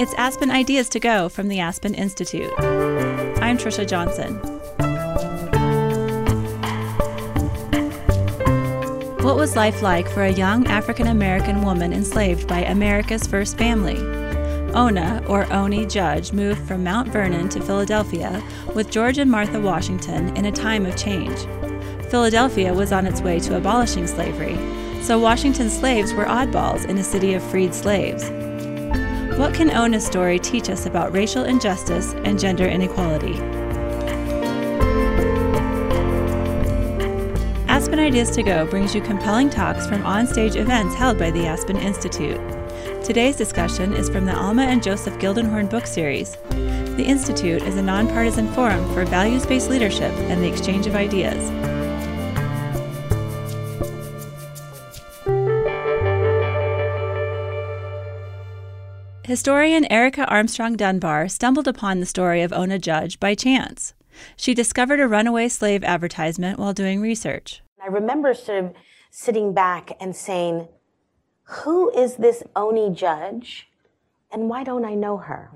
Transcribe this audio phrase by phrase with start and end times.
[0.00, 2.50] It's Aspen Ideas to Go from the Aspen Institute.
[2.58, 4.36] I'm Trisha Johnson.
[9.22, 13.98] What was life like for a young African American woman enslaved by America's first family?
[14.72, 18.42] Ona, or Oney Judge, moved from Mount Vernon to Philadelphia
[18.74, 21.40] with George and Martha Washington in a time of change.
[22.08, 24.56] Philadelphia was on its way to abolishing slavery,
[25.02, 28.32] so Washington's slaves were oddballs in a city of freed slaves.
[29.40, 33.40] What can Ona's story teach us about racial injustice and gender inequality?
[37.66, 41.78] Aspen Ideas to Go brings you compelling talks from onstage events held by the Aspen
[41.78, 42.38] Institute.
[43.02, 46.36] Today's discussion is from the Alma and Joseph Gildenhorn book series.
[46.50, 51.69] The Institute is a nonpartisan forum for values based leadership and the exchange of ideas.
[59.30, 63.94] Historian Erica Armstrong Dunbar stumbled upon the story of Ona Judge by chance.
[64.34, 67.62] She discovered a runaway slave advertisement while doing research.
[67.80, 68.74] I remember sort of
[69.12, 70.66] sitting back and saying,
[71.44, 73.68] Who is this Oney Judge,
[74.32, 75.52] and why don't I know her?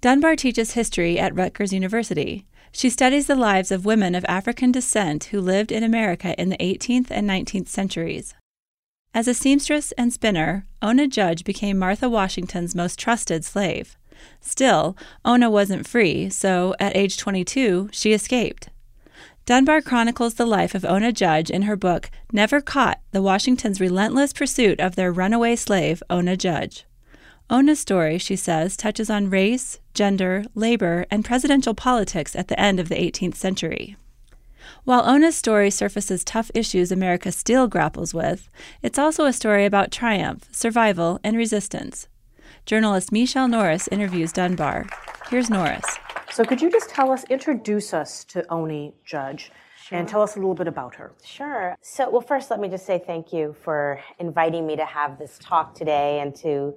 [0.00, 2.46] Dunbar teaches history at Rutgers University.
[2.72, 6.56] She studies the lives of women of African descent who lived in America in the
[6.56, 8.34] 18th and 19th centuries.
[9.14, 13.96] As a seamstress and spinner, Ona Judge became Martha Washington's most trusted slave.
[14.40, 18.68] Still, Ona wasn't free, so at age 22, she escaped.
[19.46, 24.34] Dunbar chronicles the life of Ona Judge in her book Never Caught The Washingtons' Relentless
[24.34, 26.84] Pursuit of Their Runaway Slave, Ona Judge.
[27.48, 32.78] Ona's story, she says, touches on race, gender, labor, and presidential politics at the end
[32.78, 33.96] of the 18th century.
[34.84, 38.48] While Ona's story surfaces tough issues America still grapples with,
[38.82, 42.08] it's also a story about triumph, survival, and resistance.
[42.66, 44.86] Journalist Michele Norris interviews Dunbar.
[45.30, 45.84] Here's Norris.
[46.30, 49.50] So, could you just tell us, introduce us to Oney Judge,
[49.82, 49.98] sure.
[49.98, 51.12] and tell us a little bit about her?
[51.24, 51.76] Sure.
[51.80, 55.38] So, well, first, let me just say thank you for inviting me to have this
[55.40, 56.74] talk today and to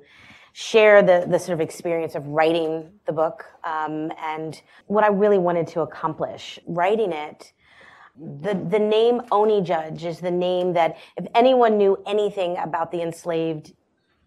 [0.54, 5.38] share the, the sort of experience of writing the book um, and what I really
[5.38, 6.60] wanted to accomplish.
[6.68, 7.54] Writing it
[8.18, 13.02] the, the name Oney Judge is the name that, if anyone knew anything about the
[13.02, 13.74] enslaved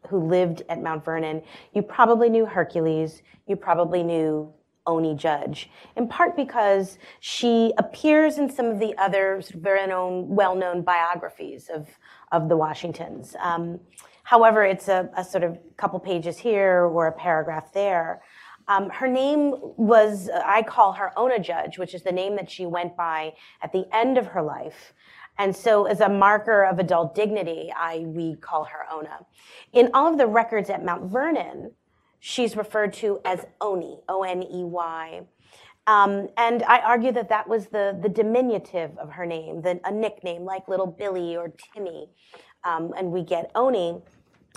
[0.09, 4.53] who lived at Mount Vernon, you probably knew Hercules, you probably knew
[4.87, 10.83] Oney Judge, in part because she appears in some of the other very known, well-known
[10.83, 11.89] biographies of,
[12.33, 13.35] of the Washingtons.
[13.41, 13.81] Um,
[14.25, 18.21] however, it's a, a sort of couple pages here or a paragraph there.
[18.69, 22.67] Um, her name was, I call her Ona Judge, which is the name that she
[22.67, 24.95] went by at the end of her life.
[25.39, 29.27] And so, as a marker of adult dignity, I, we call her Ona.
[29.73, 31.73] In all of the records at Mount Vernon,
[32.21, 35.23] she's referred to as Oney, O N E Y.
[35.87, 39.93] Um, and I argue that that was the, the diminutive of her name, the, a
[39.93, 42.09] nickname like Little Billy or Timmy.
[42.65, 44.01] Um, and we get Oney.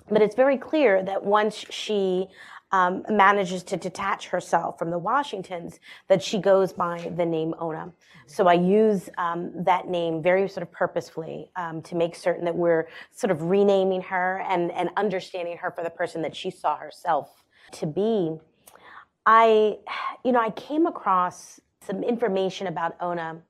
[0.10, 2.28] But it's very clear that once she
[2.72, 7.92] um, manages to detach herself from the Washingtons, that she goes by the name Ona.
[8.26, 12.56] So I use um, that name very sort of purposefully um, to make certain that
[12.56, 16.78] we're sort of renaming her and, and understanding her for the person that she saw
[16.78, 18.38] herself to be.
[19.26, 19.78] I,
[20.24, 23.42] you know, I came across some information about Ona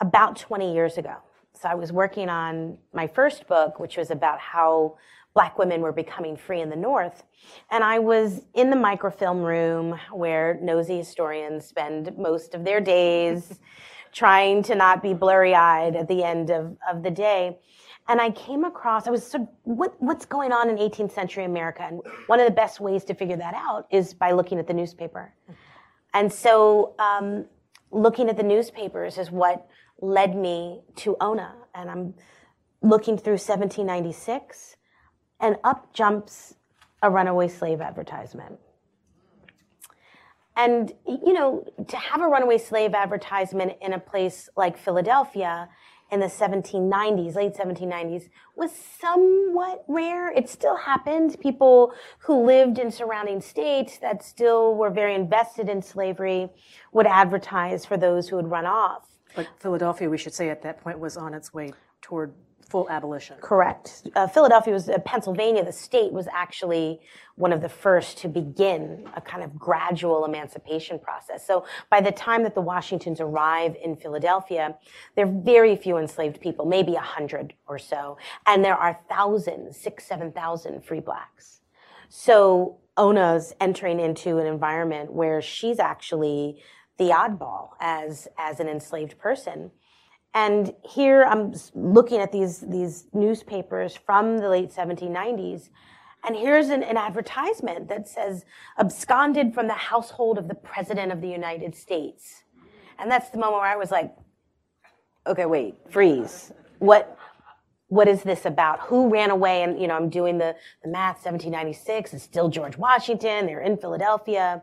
[0.00, 1.16] about 20 years ago.
[1.54, 4.96] So I was working on my first book, which was about how
[5.34, 7.24] black women were becoming free in the North.
[7.70, 13.58] And I was in the microfilm room where nosy historians spend most of their days
[14.12, 17.58] trying to not be blurry eyed at the end of, of the day.
[18.06, 21.44] And I came across, I was sort of, what, what's going on in 18th century
[21.44, 21.82] America?
[21.82, 24.74] And one of the best ways to figure that out is by looking at the
[24.74, 25.34] newspaper.
[26.12, 27.46] And so um,
[27.90, 29.66] looking at the newspapers is what
[30.00, 31.56] led me to Ona.
[31.74, 32.14] And I'm
[32.82, 34.76] looking through 1796
[35.40, 36.54] and up jumps
[37.02, 38.58] a runaway slave advertisement.
[40.56, 45.68] And, you know, to have a runaway slave advertisement in a place like Philadelphia
[46.12, 48.70] in the 1790s, late 1790s, was
[49.00, 50.30] somewhat rare.
[50.30, 51.36] It still happened.
[51.40, 56.48] People who lived in surrounding states that still were very invested in slavery
[56.92, 59.08] would advertise for those who had run off.
[59.34, 62.32] But Philadelphia, we should say at that point, was on its way toward
[62.68, 63.36] full abolition.
[63.40, 64.08] Correct.
[64.14, 67.00] Uh, Philadelphia was, uh, Pennsylvania, the state was actually
[67.36, 71.46] one of the first to begin a kind of gradual emancipation process.
[71.46, 74.76] So by the time that the Washingtons arrive in Philadelphia,
[75.14, 79.76] there are very few enslaved people, maybe a hundred or so, and there are thousands,
[79.76, 81.60] six, seven thousand free blacks.
[82.08, 86.62] So Ona's entering into an environment where she's actually
[86.96, 89.72] the oddball as as an enslaved person.
[90.34, 95.68] And here I'm looking at these these newspapers from the late 1790s,
[96.26, 98.44] and here's an, an advertisement that says
[98.78, 102.42] absconded from the household of the president of the United States.
[102.98, 104.12] And that's the moment where I was like,
[105.26, 106.52] okay, wait, freeze.
[106.78, 107.16] What
[107.88, 108.80] what is this about?
[108.80, 109.62] Who ran away?
[109.62, 113.76] And you know, I'm doing the, the math, 1796, it's still George Washington, they're in
[113.76, 114.62] Philadelphia.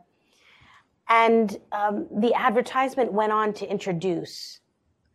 [1.07, 4.60] And um, the advertisement went on to introduce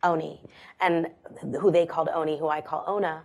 [0.03, 0.41] Oney,
[0.79, 1.07] and
[1.59, 3.23] who they called Oney, who I call Ona.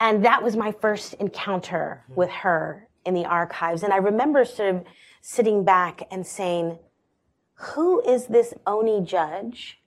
[0.00, 2.14] And that was my first encounter hmm.
[2.14, 3.82] with her in the archives.
[3.82, 4.84] And I remember sort of
[5.20, 6.78] sitting back and saying,
[7.54, 9.78] Who is this Oney judge?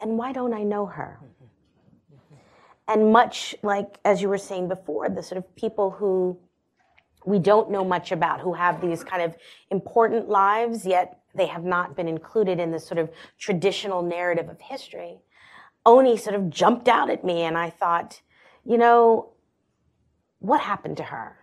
[0.00, 1.20] And why don't I know her?
[2.88, 6.36] And much like, as you were saying before, the sort of people who
[7.24, 9.36] we don't know much about, who have these kind of
[9.70, 14.60] important lives, yet they have not been included in the sort of traditional narrative of
[14.60, 15.18] history.
[15.86, 18.20] Oney sort of jumped out at me, and I thought,
[18.64, 19.30] you know,
[20.40, 21.36] what happened to her?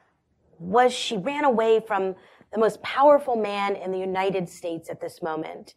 [0.60, 2.16] Was she ran away from
[2.52, 5.76] the most powerful man in the United States at this moment?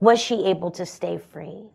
[0.00, 1.70] Was she able to stay free?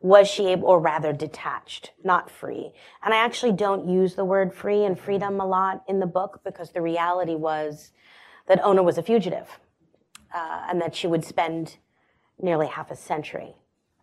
[0.00, 2.72] was she able, or rather detached, not free?
[3.02, 6.40] And I actually don't use the word free and freedom a lot in the book
[6.44, 7.92] because the reality was
[8.46, 9.58] that Ona was a fugitive
[10.34, 11.76] uh, and that she would spend
[12.40, 13.54] nearly half a century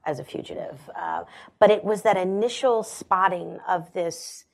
[0.05, 0.89] as a fugitive.
[0.95, 1.23] Uh,
[1.59, 4.45] but it was that initial spotting of this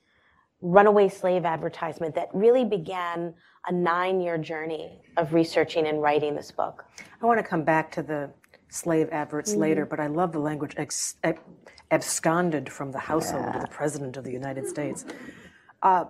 [0.61, 3.33] runaway slave advertisement that really began
[3.67, 6.85] a nine year journey of researching and writing this book.
[7.21, 8.29] I want to come back to the
[8.69, 9.61] slave adverts mm-hmm.
[9.61, 11.15] later, but I love the language ex-
[11.91, 13.55] absconded from the household yeah.
[13.55, 15.05] of the President of the United States.
[15.81, 16.05] Uh,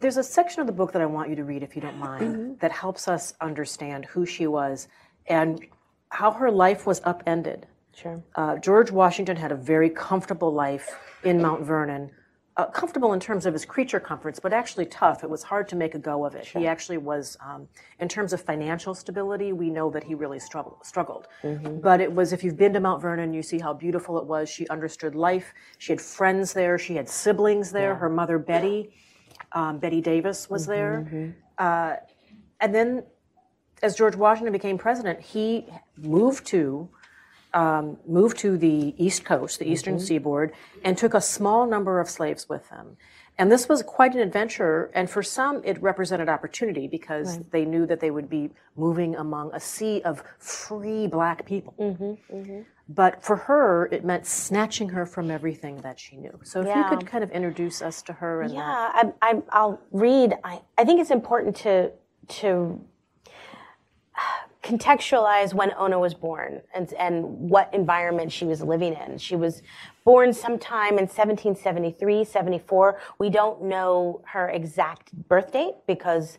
[0.00, 1.98] there's a section of the book that I want you to read, if you don't
[1.98, 2.52] mind, mm-hmm.
[2.60, 4.88] that helps us understand who she was
[5.26, 5.64] and
[6.10, 7.66] how her life was upended.
[7.94, 8.22] Sure.
[8.34, 10.88] Uh, George Washington had a very comfortable life
[11.24, 12.10] in Mount Vernon
[12.58, 15.22] uh, comfortable in terms of his creature comforts, but actually tough.
[15.22, 16.44] It was hard to make a go of it.
[16.44, 16.60] Sure.
[16.60, 17.68] He actually was, um,
[18.00, 20.84] in terms of financial stability, we know that he really struggled.
[20.84, 21.28] struggled.
[21.44, 21.78] Mm-hmm.
[21.78, 24.48] But it was, if you've been to Mount Vernon, you see how beautiful it was.
[24.48, 25.54] She understood life.
[25.78, 26.78] She had friends there.
[26.78, 27.92] She had siblings there.
[27.92, 27.98] Yeah.
[27.98, 28.90] Her mother, Betty,
[29.52, 31.06] um, Betty Davis, was mm-hmm, there.
[31.10, 31.30] Mm-hmm.
[31.58, 31.96] Uh,
[32.60, 33.04] and then,
[33.82, 35.66] as George Washington became president, he
[35.96, 36.88] moved to
[37.54, 40.04] um, moved to the East Coast, the Eastern mm-hmm.
[40.04, 40.52] Seaboard,
[40.84, 42.96] and took a small number of slaves with them.
[43.38, 47.50] And this was quite an adventure, and for some, it represented opportunity because right.
[47.52, 52.18] they knew that they would be moving among a sea of free black people.
[52.88, 56.40] But for her, it meant snatching her from everything that she knew.
[56.42, 56.90] So if yeah.
[56.90, 60.34] you could kind of introduce us to her and yeah, I, will read.
[60.42, 61.92] I, I think it's important to
[62.28, 62.80] to
[64.62, 69.16] contextualize when Ona was born and, and what environment she was living in.
[69.16, 69.62] She was
[70.04, 73.00] born sometime in 1773, 74.
[73.18, 76.38] We don't know her exact birth date because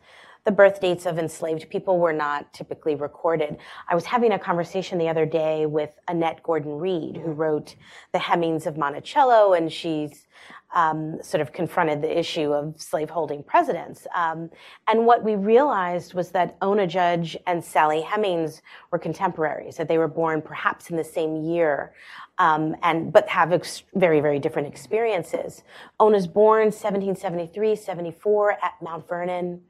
[0.50, 3.58] the birth dates of enslaved people were not typically recorded.
[3.88, 7.76] I was having a conversation the other day with Annette Gordon Reed, who wrote
[8.14, 10.26] The Hemingses of Monticello, and she's
[10.74, 14.08] um, sort of confronted the issue of slaveholding presidents.
[14.16, 14.50] Um,
[14.88, 20.00] and what we realized was that Ona Judge and Sally Hemings were contemporaries, that they
[20.00, 21.94] were born perhaps in the same year.
[22.40, 25.62] Um, and but have ex- very very different experiences.
[26.00, 29.62] Ona's born 1773, 74 at Mount Vernon.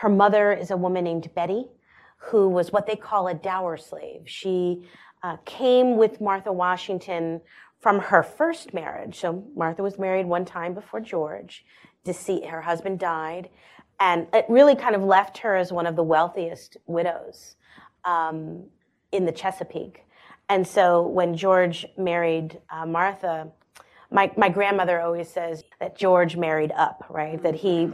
[0.00, 1.68] Her mother is a woman named Betty,
[2.18, 4.22] who was what they call a dower slave.
[4.26, 4.86] She
[5.22, 7.40] uh, came with Martha Washington
[7.80, 9.18] from her first marriage.
[9.18, 11.64] So Martha was married one time before George.
[12.04, 13.48] Dece- her husband died,
[13.98, 17.56] and it really kind of left her as one of the wealthiest widows
[18.04, 18.64] um,
[19.12, 20.04] in the Chesapeake.
[20.48, 23.48] And so when George married uh, Martha,
[24.16, 27.40] my, my grandmother always says that George married up, right?
[27.42, 27.92] That he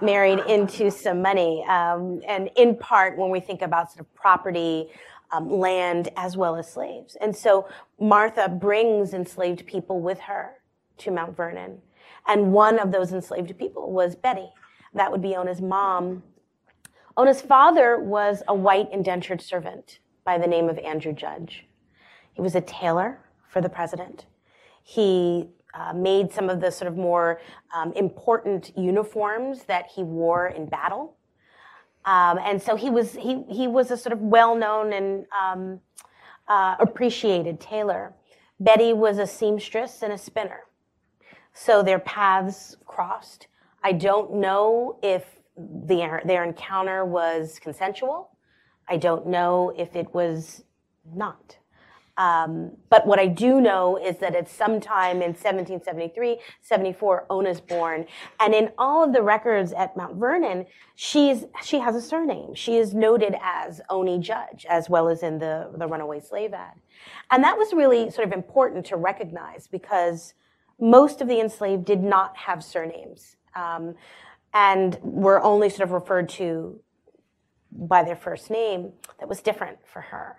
[0.00, 1.64] married into some money.
[1.68, 4.88] Um, and in part, when we think about sort of property,
[5.30, 7.16] um, land as well as slaves.
[7.20, 7.68] And so
[8.00, 10.54] Martha brings enslaved people with her
[10.98, 11.80] to Mount Vernon.
[12.26, 14.50] And one of those enslaved people was Betty.
[14.94, 16.24] That would be Ona's mom.
[17.16, 21.66] Ona's father was a white indentured servant by the name of Andrew Judge.
[22.32, 24.26] He was a tailor for the president.
[24.82, 27.40] He uh, made some of the sort of more
[27.74, 31.16] um, important uniforms that he wore in battle.
[32.04, 35.80] Um, and so he was he he was a sort of well-known and um,
[36.48, 38.12] uh, appreciated tailor.
[38.58, 40.60] Betty was a seamstress and a spinner,
[41.52, 43.46] so their paths crossed.
[43.82, 45.24] I don't know if
[45.56, 48.30] their, their encounter was consensual.
[48.88, 50.64] I don't know if it was
[51.14, 51.56] not.
[52.18, 57.60] Um, but what I do know is that at some time in 1773, 74, Ona's
[57.60, 58.06] born.
[58.38, 62.54] And in all of the records at Mount Vernon, she's, she has a surname.
[62.54, 66.74] She is noted as Oney Judge, as well as in the, the Runaway Slave Ad.
[67.30, 70.34] And that was really sort of important to recognize because
[70.78, 73.94] most of the enslaved did not have surnames um,
[74.52, 76.78] and were only sort of referred to
[77.72, 80.36] by their first name that was different for her.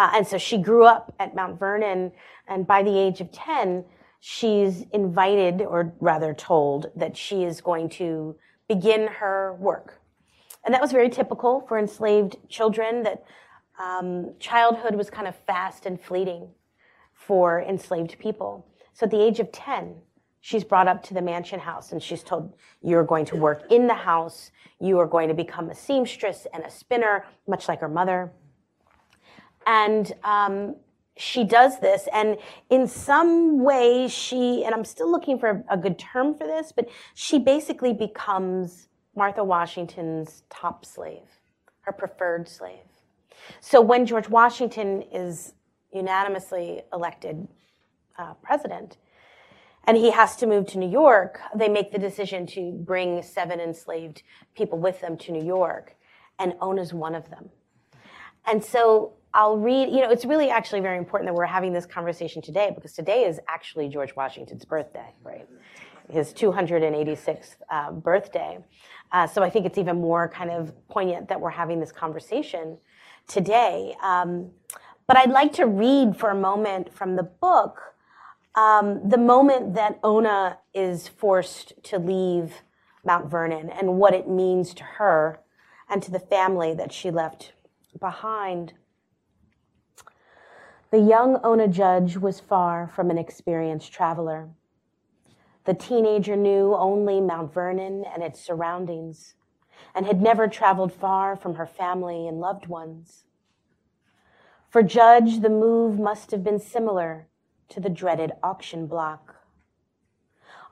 [0.00, 2.10] Uh, and so she grew up at Mount Vernon,
[2.48, 3.84] and by the age of 10,
[4.18, 8.34] she's invited, or rather told, that she is going to
[8.66, 10.00] begin her work.
[10.64, 13.24] And that was very typical for enslaved children, that
[13.78, 16.48] um, childhood was kind of fast and fleeting
[17.12, 18.66] for enslaved people.
[18.94, 19.96] So at the age of 10,
[20.40, 23.86] she's brought up to the mansion house and she's told, You're going to work in
[23.86, 27.88] the house, you are going to become a seamstress and a spinner, much like her
[27.88, 28.32] mother.
[29.70, 30.74] And um,
[31.16, 32.36] she does this, and
[32.70, 36.88] in some way, she, and I'm still looking for a good term for this, but
[37.14, 41.28] she basically becomes Martha Washington's top slave,
[41.82, 42.88] her preferred slave.
[43.60, 45.54] So when George Washington is
[45.92, 47.46] unanimously elected
[48.18, 48.96] uh, president,
[49.84, 53.60] and he has to move to New York, they make the decision to bring seven
[53.60, 54.24] enslaved
[54.56, 55.94] people with them to New York,
[56.40, 57.50] and Ona's one of them.
[58.46, 61.86] And so I'll read, you know, it's really actually very important that we're having this
[61.86, 65.48] conversation today because today is actually George Washington's birthday, right?
[66.08, 68.58] His 286th uh, birthday.
[69.12, 72.78] Uh, so I think it's even more kind of poignant that we're having this conversation
[73.28, 73.94] today.
[74.02, 74.50] Um,
[75.06, 77.90] but I'd like to read for a moment from the book
[78.54, 82.62] um, the moment that Ona is forced to leave
[83.04, 85.40] Mount Vernon and what it means to her
[85.88, 87.52] and to the family that she left
[87.98, 88.72] behind.
[90.90, 94.48] The young Ona Judge was far from an experienced traveler.
[95.64, 99.36] The teenager knew only Mount Vernon and its surroundings
[99.94, 103.22] and had never traveled far from her family and loved ones.
[104.68, 107.28] For Judge, the move must have been similar
[107.68, 109.36] to the dreaded auction block.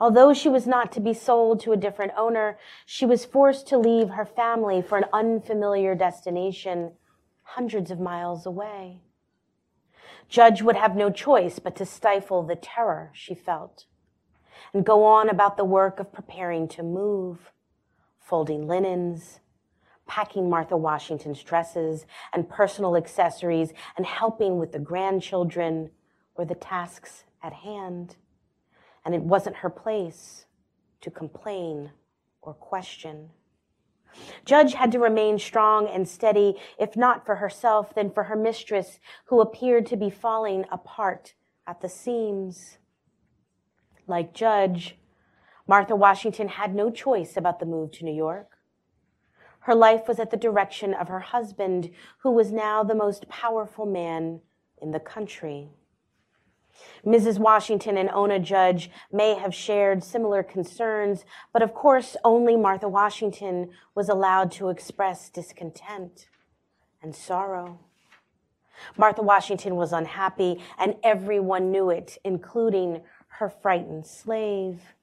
[0.00, 3.78] Although she was not to be sold to a different owner, she was forced to
[3.78, 6.94] leave her family for an unfamiliar destination
[7.44, 9.02] hundreds of miles away.
[10.28, 13.86] Judge would have no choice but to stifle the terror she felt
[14.72, 17.52] and go on about the work of preparing to move,
[18.18, 19.40] folding linens,
[20.06, 25.90] packing Martha Washington's dresses and personal accessories, and helping with the grandchildren
[26.34, 28.16] or the tasks at hand.
[29.04, 30.46] And it wasn't her place
[31.00, 31.90] to complain
[32.42, 33.30] or question.
[34.44, 38.98] Judge had to remain strong and steady, if not for herself, then for her mistress,
[39.26, 41.34] who appeared to be falling apart
[41.66, 42.78] at the seams.
[44.06, 44.98] Like Judge,
[45.66, 48.58] Martha Washington had no choice about the move to New York.
[49.60, 51.90] Her life was at the direction of her husband,
[52.22, 54.40] who was now the most powerful man
[54.80, 55.68] in the country.
[57.04, 57.38] Mrs.
[57.38, 63.70] Washington and Ona Judge may have shared similar concerns, but of course, only Martha Washington
[63.94, 66.28] was allowed to express discontent
[67.02, 67.78] and sorrow.
[68.96, 73.02] Martha Washington was unhappy, and everyone knew it, including
[73.38, 74.94] her frightened slave.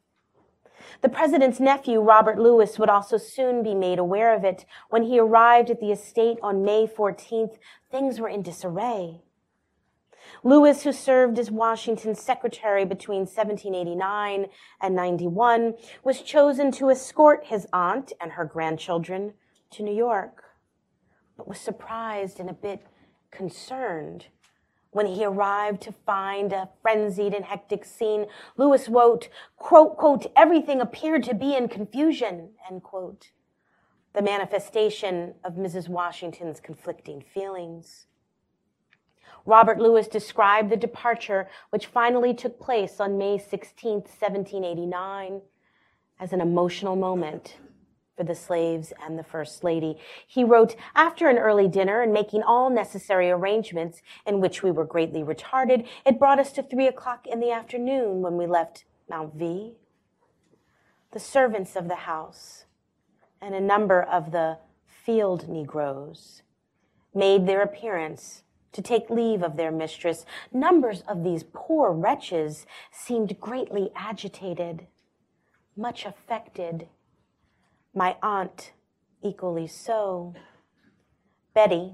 [1.01, 4.65] The president's nephew, Robert Lewis, would also soon be made aware of it.
[4.89, 7.57] When he arrived at the estate on May 14th,
[7.91, 9.24] things were in disarray.
[10.45, 14.45] Lewis, who served as Washington's secretary between 1789
[14.79, 15.73] and 91,
[16.03, 19.33] was chosen to escort his aunt and her grandchildren
[19.71, 20.43] to New York,
[21.35, 22.85] but was surprised and a bit
[23.31, 24.27] concerned
[24.91, 28.27] when he arrived to find a frenzied and hectic scene.
[28.55, 33.31] Lewis wrote, quote, quote, everything appeared to be in confusion, end quote.
[34.13, 35.89] The manifestation of Mrs.
[35.89, 38.05] Washington's conflicting feelings.
[39.45, 45.41] Robert Lewis described the departure, which finally took place on May 16, 1789,
[46.19, 47.57] as an emotional moment
[48.17, 49.97] for the slaves and the First Lady.
[50.25, 54.85] He wrote, After an early dinner and making all necessary arrangements, in which we were
[54.85, 59.35] greatly retarded, it brought us to three o'clock in the afternoon when we left Mount
[59.35, 59.73] V.
[61.11, 62.65] The servants of the house
[63.41, 66.41] and a number of the field Negroes
[67.13, 68.43] made their appearance
[68.75, 70.25] to take leave of their mistress.
[70.51, 74.87] Numbers of these poor wretches seemed greatly agitated,
[75.77, 76.89] much affected.
[77.93, 78.73] my aunt
[79.23, 80.33] equally so.
[81.53, 81.93] Betty,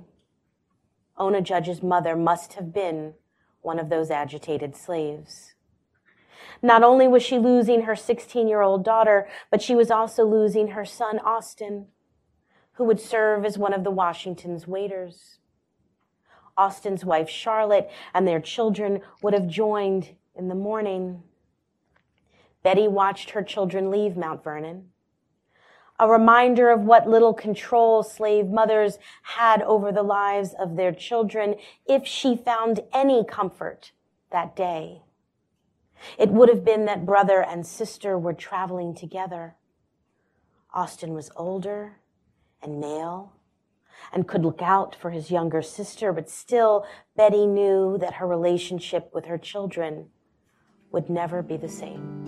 [1.18, 3.14] Ona Judge's mother, must have been
[3.62, 5.54] one of those agitated slaves.
[6.64, 10.70] Not only was she losing her 16 year old daughter, but she was also losing
[10.70, 11.90] her son, Austin,
[12.74, 15.38] who would serve as one of the Washington's waiters.
[16.58, 21.24] Austin's wife, Charlotte, and their children would have joined in the morning.
[22.64, 24.90] Betty watched her children leave Mount Vernon.
[26.00, 31.56] A reminder of what little control slave mothers had over the lives of their children
[31.86, 33.92] if she found any comfort
[34.32, 35.04] that day.
[36.18, 39.56] It would have been that brother and sister were traveling together.
[40.74, 41.98] Austin was older
[42.64, 43.34] and male
[44.14, 49.10] and could look out for his younger sister, but still Betty knew that her relationship
[49.14, 50.08] with her children
[50.92, 52.22] would never be the same.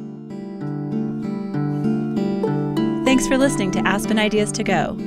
[3.05, 4.97] Thanks for listening to Aspen Ideas to Go.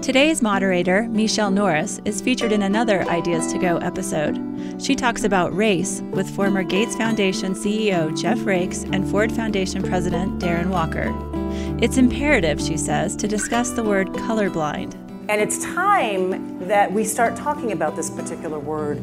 [0.00, 4.38] Today's moderator, Michele Norris, is featured in another Ideas to Go episode.
[4.80, 10.40] She talks about race with former Gates Foundation CEO Jeff Raikes and Ford Foundation President
[10.40, 11.27] Darren Walker.
[11.80, 14.94] It's imperative, she says, to discuss the word colorblind.
[15.28, 19.00] And it's time that we start talking about this particular word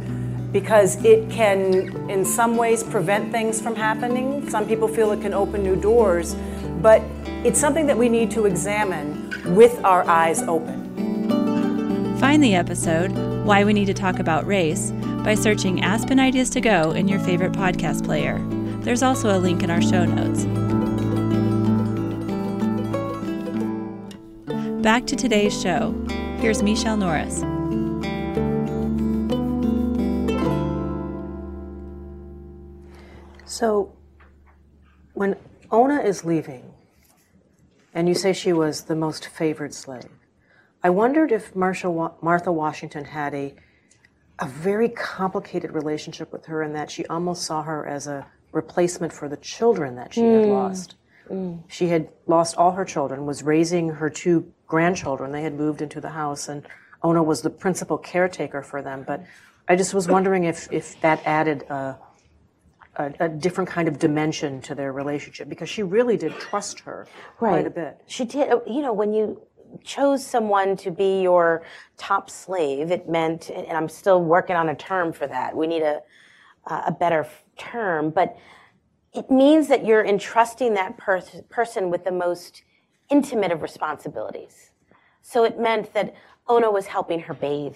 [0.52, 4.50] because it can, in some ways, prevent things from happening.
[4.50, 6.36] Some people feel it can open new doors,
[6.82, 7.02] but
[7.46, 12.18] it's something that we need to examine with our eyes open.
[12.18, 13.14] Find the episode,
[13.46, 14.92] Why We Need to Talk About Race,
[15.24, 18.38] by searching Aspen Ideas to Go in your favorite podcast player.
[18.82, 20.46] There's also a link in our show notes.
[24.86, 25.96] Back to today's show.
[26.38, 27.40] Here's Michele Norris.
[33.46, 33.92] So,
[35.16, 35.38] when
[35.72, 36.72] Ona is leaving,
[37.96, 40.08] and you say she was the most favored slave,
[40.84, 43.56] I wondered if Martha Washington had a,
[44.38, 49.14] a very complicated relationship with her, and that she almost saw her as a replacement
[49.14, 50.42] for the children that she mm.
[50.42, 50.94] had lost.
[51.28, 51.64] Mm.
[51.68, 55.32] She had lost all her children, was raising her two grandchildren.
[55.32, 56.66] They had moved into the house, and
[57.04, 59.04] Ona was the principal caretaker for them.
[59.06, 59.24] But
[59.68, 61.98] I just was wondering if, if that added a,
[62.96, 67.08] a, a, different kind of dimension to their relationship because she really did trust her
[67.38, 68.02] quite a bit.
[68.08, 68.50] She did.
[68.52, 69.42] Oh, you know, when you
[69.84, 71.64] chose someone to be your
[71.98, 75.56] top slave, it meant, and I'm still working on a term for that.
[75.56, 76.02] We need a
[76.68, 78.38] a better term, but
[79.14, 82.64] it means that you're entrusting that per- person with the most
[83.10, 84.72] intimate of responsibilities.
[85.22, 86.14] So it meant that
[86.48, 87.76] Ona was helping her bathe.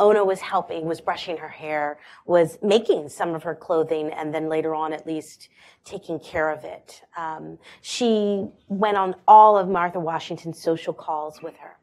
[0.00, 4.48] Ona was helping, was brushing her hair, was making some of her clothing, and then
[4.48, 5.48] later on, at least,
[5.84, 7.02] taking care of it.
[7.16, 11.76] Um, she went on all of Martha Washington's social calls with her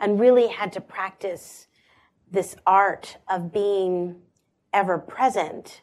[0.00, 1.68] and really had to practice
[2.30, 4.16] this art of being
[4.72, 5.82] ever present,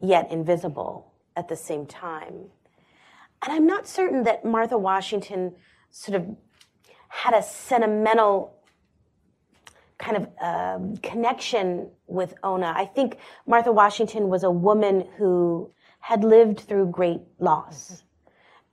[0.00, 2.50] yet invisible at the same time.
[3.42, 5.54] And I'm not certain that Martha Washington
[5.90, 6.36] sort of
[7.08, 8.54] had a sentimental
[9.98, 12.72] kind of um, connection with Ona.
[12.74, 18.02] I think Martha Washington was a woman who had lived through great loss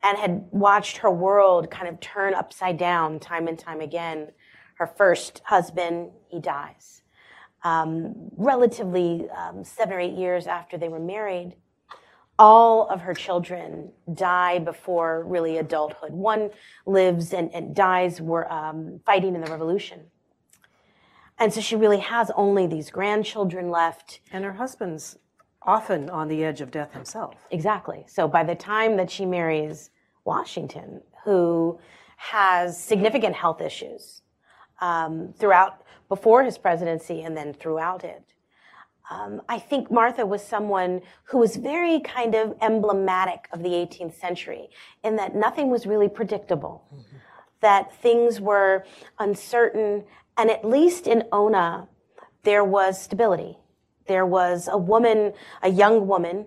[0.03, 4.29] and had watched her world kind of turn upside down time and time again.
[4.75, 7.01] Her first husband, he dies.
[7.63, 11.55] Um, relatively um, seven or eight years after they were married,
[12.39, 16.11] all of her children die before really adulthood.
[16.11, 16.51] One
[16.85, 20.01] lives and, and dies were um, fighting in the revolution.
[21.39, 24.21] And so she really has only these grandchildren left.
[24.31, 25.17] And her husband's
[25.61, 27.35] often on the edge of death himself.
[27.51, 28.05] Exactly.
[28.07, 29.89] So by the time that she marries
[30.25, 31.79] Washington, who
[32.17, 34.21] has significant health issues
[34.81, 38.33] um, throughout, before his presidency and then throughout it,
[39.09, 44.19] um, I think Martha was someone who was very kind of emblematic of the 18th
[44.19, 44.69] century
[45.03, 47.17] in that nothing was really predictable, mm-hmm.
[47.61, 48.85] that things were
[49.19, 50.03] uncertain,
[50.37, 51.87] and at least in Ona,
[52.43, 53.57] there was stability.
[54.07, 56.45] There was a woman, a young woman,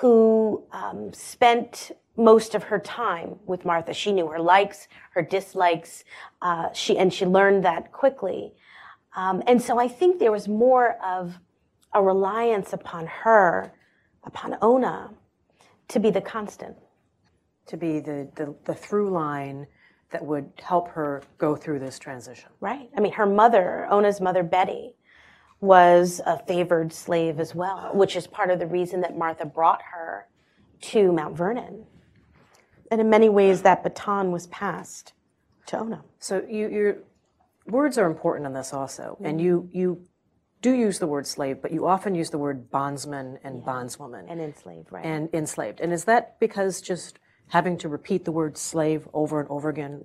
[0.00, 3.94] who um, spent most of her time with Martha.
[3.94, 6.04] She knew her likes, her dislikes,
[6.42, 8.54] uh, she and she learned that quickly.
[9.16, 11.38] Um, and so I think there was more of
[11.94, 13.72] a reliance upon her,
[14.24, 15.10] upon Ona,
[15.88, 16.76] to be the constant.
[17.66, 19.66] To be the, the, the through line
[20.10, 22.50] that would help her go through this transition.
[22.60, 22.90] Right.
[22.96, 24.94] I mean, her mother, Ona's mother, Betty,
[25.60, 29.82] was a favored slave as well, which is part of the reason that Martha brought
[29.92, 30.26] her
[30.80, 31.86] to Mount Vernon.
[32.90, 35.12] and in many ways, that baton was passed
[35.66, 36.02] to Ona.
[36.18, 36.96] So you, your
[37.66, 39.46] words are important in this also, and mm-hmm.
[39.46, 40.02] you you
[40.62, 44.40] do use the word slave, but you often use the word bondsman and bondswoman And
[44.40, 45.04] enslaved, right?
[45.04, 45.80] and enslaved.
[45.80, 47.18] And is that because just
[47.48, 50.00] having to repeat the word slave over and over again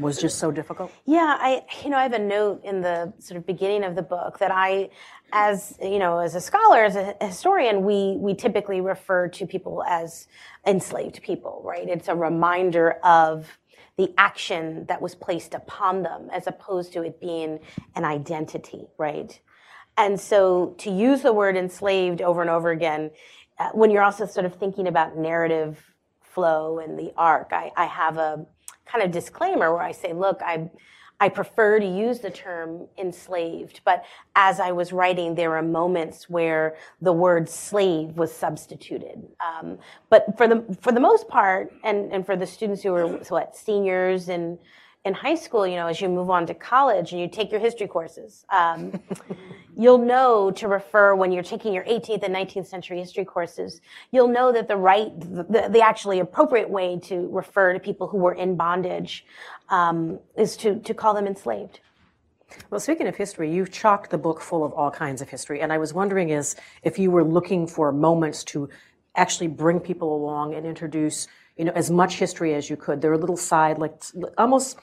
[0.00, 0.90] was just so difficult?
[1.04, 4.02] Yeah, I you know I have a note in the sort of beginning of the
[4.02, 4.88] book that I,
[5.32, 9.82] as you know, as a scholar, as a historian, we we typically refer to people
[9.86, 10.28] as
[10.66, 11.88] enslaved people, right?
[11.88, 13.58] It's a reminder of
[13.98, 17.58] the action that was placed upon them, as opposed to it being
[17.94, 19.38] an identity, right?
[19.96, 23.10] And so to use the word enslaved over and over again,
[23.58, 27.84] uh, when you're also sort of thinking about narrative flow and the arc, I, I
[27.84, 28.46] have a
[28.86, 30.70] kind of disclaimer where I say, look, I,
[31.20, 36.28] I prefer to use the term enslaved, but as I was writing, there were moments
[36.28, 39.22] where the word slave was substituted.
[39.40, 39.78] Um,
[40.10, 43.54] but for the for the most part, and, and for the students who were what
[43.54, 44.58] seniors and
[45.04, 47.60] in high school, you know, as you move on to college and you take your
[47.60, 49.00] history courses, um,
[49.76, 53.80] you'll know to refer when you're taking your 18th and 19th century history courses,
[54.12, 58.18] you'll know that the right, the, the actually appropriate way to refer to people who
[58.18, 59.26] were in bondage
[59.70, 61.80] um, is to, to call them enslaved.
[62.70, 65.72] Well, speaking of history, you've chocked the book full of all kinds of history, and
[65.72, 68.68] I was wondering is if you were looking for moments to
[69.16, 73.00] actually bring people along and introduce, you know, as much history as you could.
[73.00, 73.94] They're a little side, like
[74.38, 74.78] almost.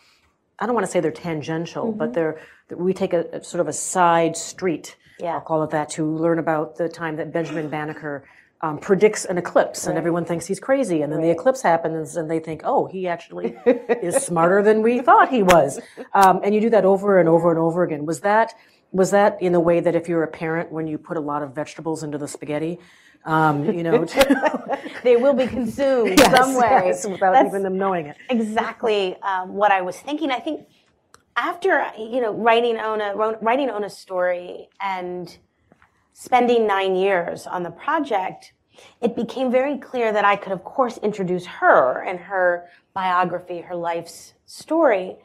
[0.60, 2.40] I don't want to say they're tangential, but they're
[2.76, 4.96] we take a, a sort of a side street.
[5.20, 5.36] Yeah.
[5.36, 8.24] I'll call it that to learn about the time that Benjamin Banneker
[8.62, 12.30] um, predicts an eclipse, and everyone thinks he's crazy, and then the eclipse happens, and
[12.30, 15.80] they think, oh, he actually is smarter than we thought he was.
[16.14, 18.06] Um, and you do that over and over and over again.
[18.06, 18.54] Was that
[18.92, 21.44] was that in the way that if you're a parent, when you put a lot
[21.44, 22.80] of vegetables into the spaghetti,
[23.26, 26.84] um, you know, to, They will be consumed yes, some way.
[26.88, 28.18] yes, without That's- even them knowing it.
[28.30, 30.32] exactly um, what I was thinking.
[30.32, 30.66] I think
[31.38, 35.38] after you know writing Ona writing Ona's story and
[36.14, 38.54] spending nine years on the project,
[39.02, 43.76] it became very clear that I could, of course, introduce her and her biography, her
[43.76, 45.16] life's story,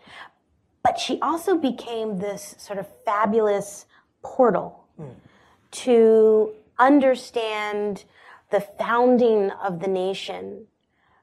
[0.85, 3.87] but she also became this sort of fabulous
[4.23, 4.87] portal
[5.71, 8.05] to understand
[8.51, 10.67] the founding of the nation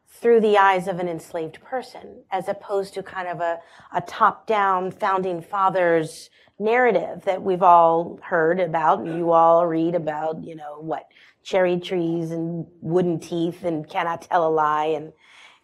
[0.09, 3.59] through the eyes of an enslaved person, as opposed to kind of a,
[3.93, 9.95] a top down founding fathers narrative that we've all heard about and you all read
[9.95, 11.07] about, you know, what
[11.43, 15.13] cherry trees and wooden teeth and cannot tell a lie and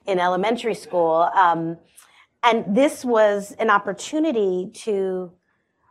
[0.06, 1.30] in elementary school.
[1.36, 1.78] Um,
[2.44, 5.32] and this was an opportunity to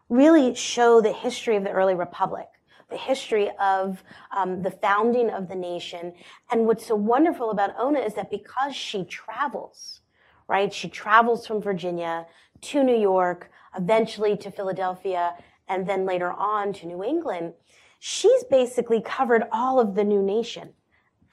[0.08, 2.46] really show the history of the early republic,
[2.88, 4.02] the history of
[4.36, 6.12] um, the founding of the nation.
[6.50, 10.00] And what's so wonderful about Ona is that because she travels,
[10.48, 10.72] right?
[10.72, 12.26] She travels from Virginia
[12.62, 15.34] to New York, eventually to Philadelphia,
[15.68, 17.54] and then later on to New England.
[17.98, 20.72] She's basically covered all of the new nation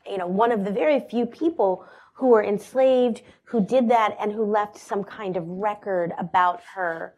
[0.10, 1.86] you know, one of the very few people
[2.24, 7.14] who were enslaved, who did that, and who left some kind of record about her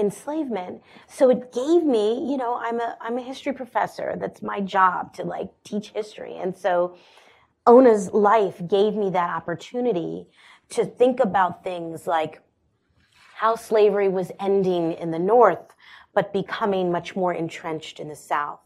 [0.00, 0.82] enslavement.
[1.06, 4.16] So it gave me, you know, I'm a I'm a history professor.
[4.18, 6.96] That's my job to like teach history, and so
[7.68, 10.26] Ona's life gave me that opportunity
[10.70, 12.42] to think about things like
[13.36, 15.72] how slavery was ending in the North,
[16.14, 18.58] but becoming much more entrenched in the South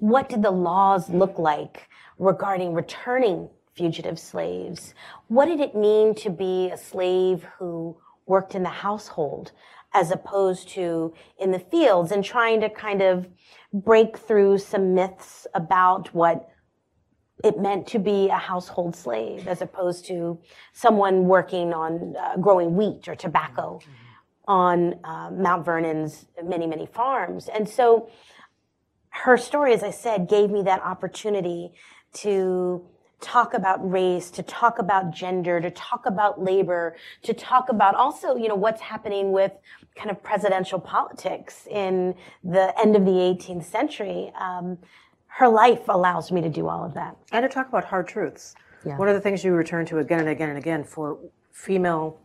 [0.00, 4.92] what did the laws look like regarding returning fugitive slaves?
[5.28, 9.52] What did it mean to be a slave who worked in the household
[9.94, 13.26] as opposed to in the fields and trying to kind of
[13.72, 16.50] break through some myths about what
[17.44, 20.38] it meant to be a household slave as opposed to
[20.72, 23.80] someone working on uh, growing wheat or tobacco
[24.46, 27.48] on uh, Mount Vernon's many, many farms.
[27.48, 28.10] And so
[29.10, 31.72] her story, as I said, gave me that opportunity
[32.14, 32.84] to
[33.20, 38.36] talk about race, to talk about gender, to talk about labor, to talk about also,
[38.36, 39.52] you know, what's happening with
[39.96, 44.32] kind of presidential politics in the end of the 18th century.
[44.38, 44.78] Um,
[45.26, 47.16] her life allows me to do all of that.
[47.32, 48.54] And to talk about hard truths.
[48.84, 48.96] Yeah.
[48.96, 51.18] One of the things you return to again and again and again for
[51.52, 52.20] female,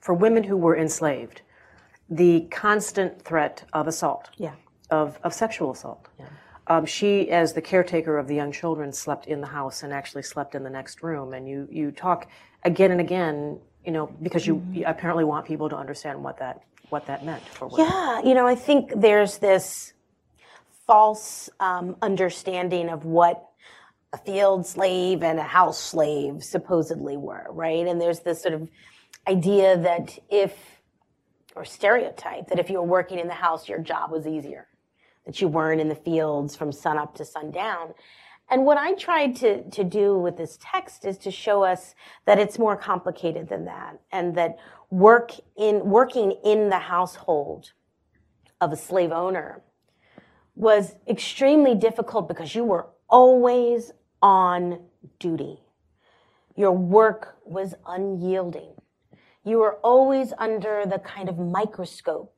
[0.00, 1.42] for women who were enslaved,
[2.08, 4.30] the constant threat of assault.
[4.36, 4.54] Yeah.
[4.90, 6.08] of, of sexual assault.
[6.70, 10.22] Um, she, as the caretaker of the young children, slept in the house and actually
[10.22, 11.34] slept in the next room.
[11.34, 12.28] And you, you talk
[12.62, 16.62] again and again, you know, because you, you apparently want people to understand what that
[16.90, 17.86] what that meant for women.
[17.86, 19.94] Yeah, you know, I think there's this
[20.86, 23.48] false um, understanding of what
[24.12, 27.86] a field slave and a house slave supposedly were, right?
[27.86, 28.68] And there's this sort of
[29.28, 30.52] idea that if,
[31.54, 34.66] or stereotype, that if you were working in the house, your job was easier,
[35.26, 37.94] that you weren't in the fields from sunup to sundown.
[38.50, 41.94] And what I tried to, to do with this text is to show us
[42.26, 44.56] that it's more complicated than that, and that
[44.90, 47.72] work in, working in the household
[48.60, 49.62] of a slave owner
[50.56, 54.80] was extremely difficult because you were always on
[55.18, 55.60] duty.
[56.56, 58.74] Your work was unyielding.
[59.44, 62.34] You were always under the kind of microscope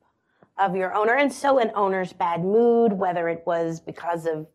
[0.57, 1.15] of your owner.
[1.15, 4.47] And so an owner's bad mood, whether it was because of,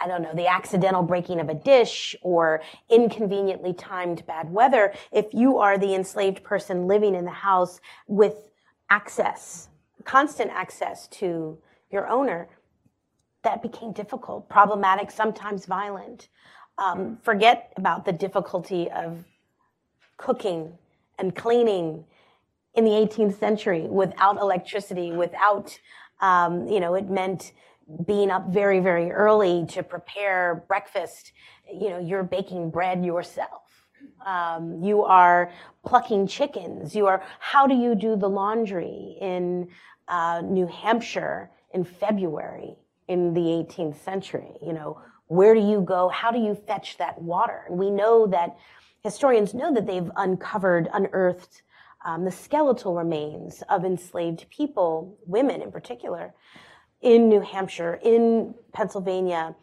[0.00, 5.26] I don't know, the accidental breaking of a dish or inconveniently timed bad weather, if
[5.32, 8.50] you are the enslaved person living in the house with
[8.90, 9.68] access,
[10.04, 11.58] constant access to
[11.90, 12.48] your owner,
[13.42, 16.28] that became difficult, problematic, sometimes violent.
[16.78, 19.24] Um, forget about the difficulty of
[20.16, 20.78] cooking
[21.18, 22.04] and cleaning
[22.74, 25.78] in the 18th century without electricity, without,
[26.20, 27.52] um, you know, it meant
[28.06, 31.32] being up very, very early to prepare breakfast.
[31.72, 33.62] You know, you're baking bread yourself.
[34.24, 35.52] Um, you are
[35.84, 36.94] plucking chickens.
[36.94, 39.68] You are, how do you do the laundry in
[40.08, 42.76] uh, New Hampshire in February?
[43.08, 44.52] in the 18th century.
[44.62, 46.08] You know, where do you go?
[46.08, 47.64] How do you fetch that water?
[47.68, 48.56] And we know that
[49.02, 51.62] historians know that they've uncovered, unearthed
[52.04, 56.34] um, the skeletal remains of enslaved people, women in particular,
[57.00, 59.54] in New Hampshire, in Pennsylvania.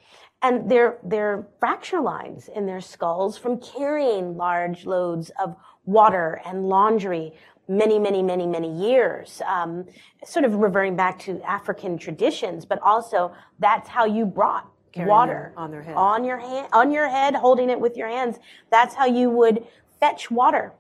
[0.42, 6.70] And their, their fracture lines in their skulls from carrying large loads of water and
[6.70, 7.34] laundry
[7.68, 9.86] many, many, many, many years, um,
[10.26, 15.54] sort of reverting back to African traditions, but also that's how you brought Carrying water
[15.56, 18.40] on their head, on your hand, on your head, holding it with your hands.
[18.72, 19.68] That's how you would
[20.00, 20.74] fetch water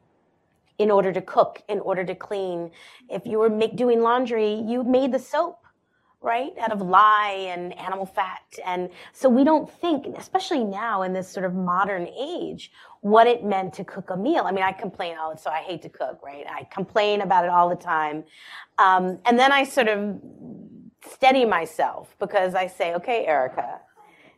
[0.80, 2.72] in order to cook, in order to clean.
[3.10, 5.60] If you were make, doing laundry, you made the soap
[6.22, 6.52] right?
[6.60, 8.42] Out of lye and animal fat.
[8.66, 13.46] And so we don't think, especially now in this sort of modern age, what it
[13.46, 14.44] meant to cook a meal.
[14.46, 16.46] I mean, I complain, oh, so I hate to cook, right?
[16.50, 18.26] I complain about it all the time.
[18.78, 20.20] Um, and then I sort of
[21.10, 23.80] steady myself because I say, okay, Erica,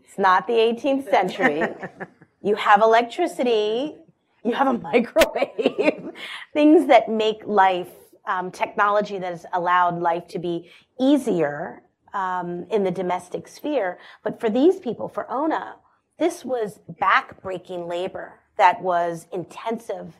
[0.03, 1.63] it's not the 18th century.
[2.43, 3.97] you have electricity.
[4.43, 6.11] You have a microwave.
[6.53, 7.89] Things that make life
[8.25, 13.99] um, technology that has allowed life to be easier um, in the domestic sphere.
[14.23, 15.75] But for these people, for Ona,
[16.19, 20.19] this was back-breaking labor that was intensive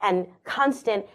[0.00, 1.06] and constant,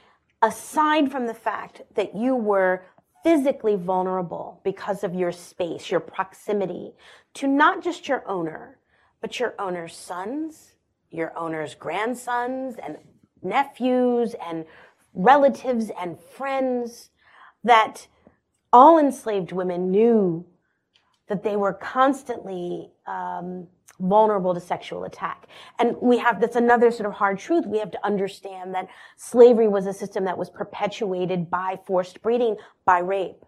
[0.42, 2.84] aside from the fact that you were
[3.24, 6.94] physically vulnerable because of your space, your proximity
[7.34, 8.78] to not just your owner,
[9.22, 10.76] but your owner's sons,
[11.10, 12.98] your owner's grandsons and
[13.42, 14.66] nephews and
[15.14, 17.10] relatives and friends
[17.64, 18.08] that
[18.72, 20.46] all enslaved women knew
[21.28, 23.68] that they were constantly um,
[24.00, 25.48] vulnerable to sexual attack.
[25.80, 27.66] And we have, that's another sort of hard truth.
[27.66, 32.58] We have to understand that slavery was a system that was perpetuated by forced breeding,
[32.86, 33.44] by rape.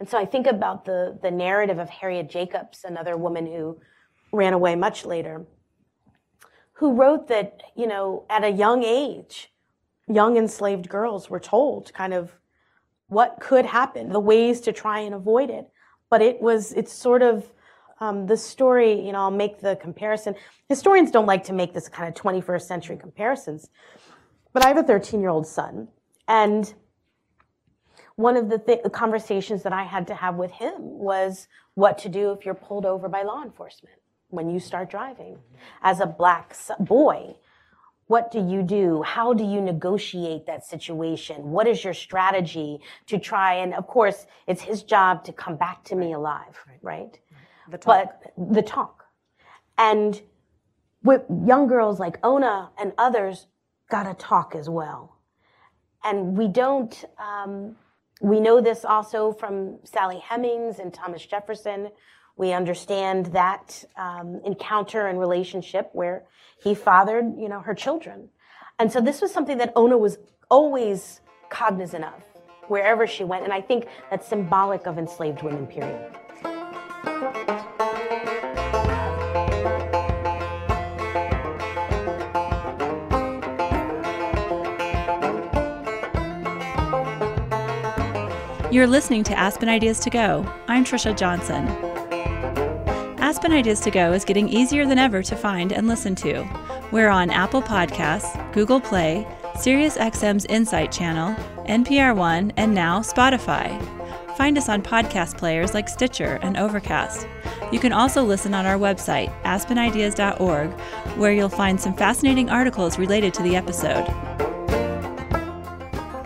[0.00, 3.78] And so I think about the, the narrative of Harriet Jacobs, another woman who
[4.32, 5.46] ran away much later,
[6.74, 9.52] who wrote that, you know, at a young age,
[10.08, 12.32] young enslaved girls were told kind of
[13.06, 15.70] what could happen, the ways to try and avoid it.
[16.10, 17.52] But it was, it's sort of
[18.00, 20.34] um, the story, you know, I'll make the comparison.
[20.68, 23.70] Historians don't like to make this kind of 21st century comparisons.
[24.52, 25.88] But I have a 13 year old son,
[26.28, 26.72] and
[28.16, 31.98] one of the, th- the conversations that I had to have with him was what
[31.98, 33.96] to do if you're pulled over by law enforcement
[34.34, 35.38] when you start driving.
[35.82, 37.36] As a black boy,
[38.06, 39.02] what do you do?
[39.02, 41.50] How do you negotiate that situation?
[41.50, 45.84] What is your strategy to try and, of course, it's his job to come back
[45.84, 47.18] to me alive, right?
[47.70, 47.86] The talk.
[47.86, 49.04] But the talk.
[49.78, 50.20] And
[51.02, 53.46] with young girls like Ona and others,
[53.90, 55.16] gotta talk as well.
[56.02, 57.76] And we don't, um,
[58.20, 61.90] we know this also from Sally Hemings and Thomas Jefferson.
[62.36, 66.24] We understand that um, encounter and relationship where
[66.62, 68.28] he fathered, you know, her children.
[68.78, 70.18] And so this was something that Ona was
[70.50, 72.22] always cognizant of
[72.66, 73.44] wherever she went.
[73.44, 76.10] And I think that's symbolic of enslaved women, period.
[88.72, 90.44] You're listening to Aspen Ideas to Go.
[90.66, 92.03] I'm Trisha Johnson.
[93.44, 96.48] Aspen Ideas to Go is getting easier than ever to find and listen to.
[96.90, 99.26] We're on Apple Podcasts, Google Play,
[99.56, 101.34] SiriusXM's Insight channel,
[101.66, 103.68] NPR One, and now Spotify.
[104.38, 107.28] Find us on podcast players like Stitcher and Overcast.
[107.70, 110.70] You can also listen on our website, aspenideas.org,
[111.18, 114.08] where you'll find some fascinating articles related to the episode.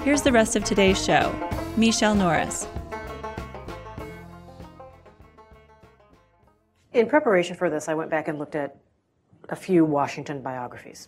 [0.05, 1.35] Here's the rest of today's show.
[1.77, 2.69] Michele Norris.
[6.99, 8.77] In preparation for this, I went back and looked at
[9.49, 11.07] a few Washington biographies.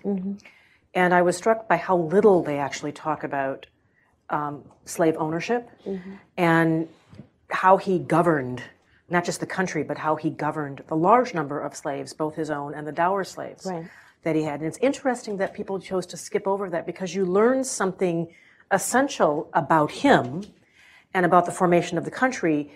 [0.94, 3.66] And I was struck by how little they actually talk about
[4.30, 5.68] um, slave ownership
[6.36, 6.88] and
[7.50, 8.62] how he governed
[9.08, 12.48] not just the country, but how he governed the large number of slaves, both his
[12.50, 13.86] own and the dower slaves Right.
[14.22, 14.60] that he had.
[14.60, 18.28] And it's interesting that people chose to skip over that because you learn something
[18.70, 20.44] essential about him
[21.12, 22.70] and about the formation of the country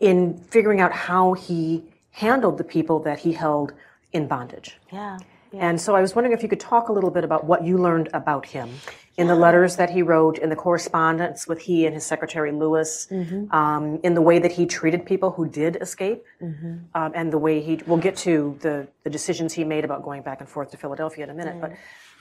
[0.00, 3.72] in figuring out how he handled the people that he held
[4.12, 4.78] in bondage.
[4.92, 5.18] Yeah.
[5.52, 7.78] And so I was wondering if you could talk a little bit about what you
[7.78, 8.70] learned about him
[9.16, 13.06] in the letters that he wrote, in the correspondence with he and his secretary Lewis,
[13.52, 16.24] um, in the way that he treated people who did escape,
[16.94, 17.80] um, and the way he.
[17.86, 21.22] We'll get to the the decisions he made about going back and forth to Philadelphia
[21.24, 21.72] in a minute, but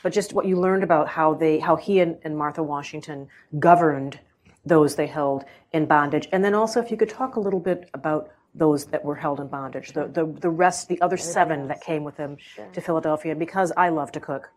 [0.03, 3.27] but just what you learned about how they how he and, and Martha Washington
[3.58, 4.19] governed
[4.65, 7.89] those they held in bondage, and then also if you could talk a little bit
[7.95, 11.81] about those that were held in bondage, the, the, the rest, the other seven that
[11.81, 12.37] came with him
[12.73, 13.35] to Philadelphia.
[13.35, 14.51] Because I love to cook,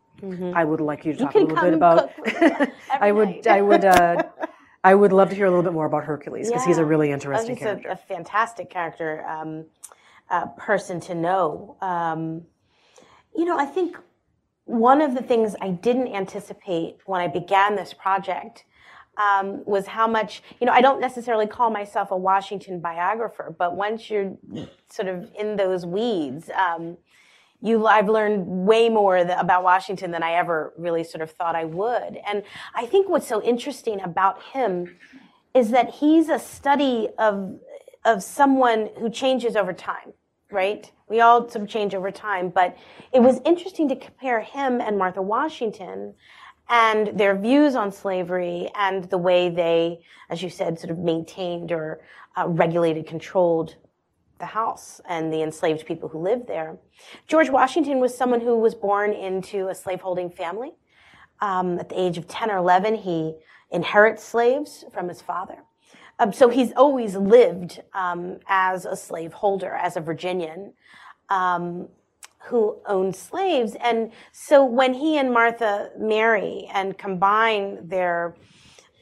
[0.54, 2.14] I would like you to talk a little bit about.
[2.16, 2.66] cook with me
[3.00, 3.46] I would.
[3.46, 4.22] I would, uh,
[4.84, 6.86] I would love to hear a little bit more about Hercules because he's a Yeah.
[6.86, 7.88] really Oh, interesting he's character.
[7.88, 9.64] A, a fantastic character, um,
[10.30, 11.76] uh, person to know.
[11.80, 12.42] Um,
[13.34, 13.96] you know, I think
[14.64, 18.64] one of the things I didn't anticipate when I began this project
[19.16, 23.76] um, was how much, you know, I don't necessarily call myself a Washington biographer, but
[23.76, 24.36] once you're
[24.90, 26.98] sort of in those weeds, um,
[27.62, 31.56] you I've learned way more th- about Washington than I ever really sort of thought
[31.56, 32.18] I would.
[32.26, 32.42] And
[32.74, 34.96] I think what's so interesting about him
[35.54, 37.58] is that he's a study of
[38.04, 40.12] of someone who changes over time,
[40.52, 40.92] right?
[41.08, 42.76] We all sort of change over time, but
[43.12, 46.14] it was interesting to compare him and Martha Washington
[46.68, 50.00] and their views on slavery and the way they,
[50.30, 52.00] as you said, sort of maintained or
[52.36, 53.76] uh, regulated, controlled
[54.38, 56.76] the house and the enslaved people who lived there.
[57.26, 60.72] George Washington was someone who was born into a slaveholding family.
[61.40, 63.34] Um, at the age of 10 or 11, he
[63.70, 65.58] inherits slaves from his father.
[66.18, 70.72] Um, so he's always lived um, as a slaveholder, as a Virginian
[71.28, 71.88] um,
[72.46, 73.76] who owned slaves.
[73.80, 78.36] And so when he and Martha marry and combine their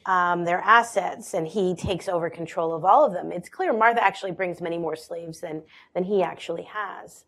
[0.07, 4.03] um, their assets and he takes over control of all of them, it's clear Martha
[4.03, 7.25] actually brings many more slaves than than he actually has.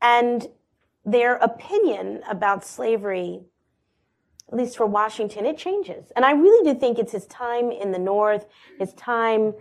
[0.00, 0.46] And
[1.04, 3.40] their opinion about slavery
[4.50, 6.10] at least for Washington, it changes.
[6.16, 8.46] And I really do think it's his time in the North,
[8.78, 9.52] his time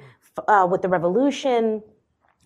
[0.48, 1.84] uh, with the Revolution,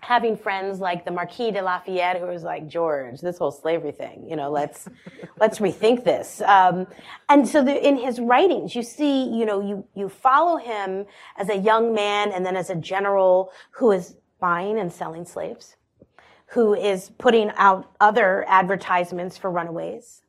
[0.01, 4.27] having friends like the Marquis de Lafayette, who was like, George, this whole slavery thing,
[4.27, 4.87] you know, let's
[5.39, 6.41] let's rethink this.
[6.41, 6.87] Um,
[7.29, 11.05] and so the, in his writings, you see, you know, you you follow him
[11.37, 15.77] as a young man and then as a general who is buying and selling slaves,
[16.47, 20.21] who is putting out other advertisements for runaways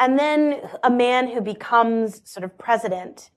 [0.00, 3.30] and then a man who becomes sort of president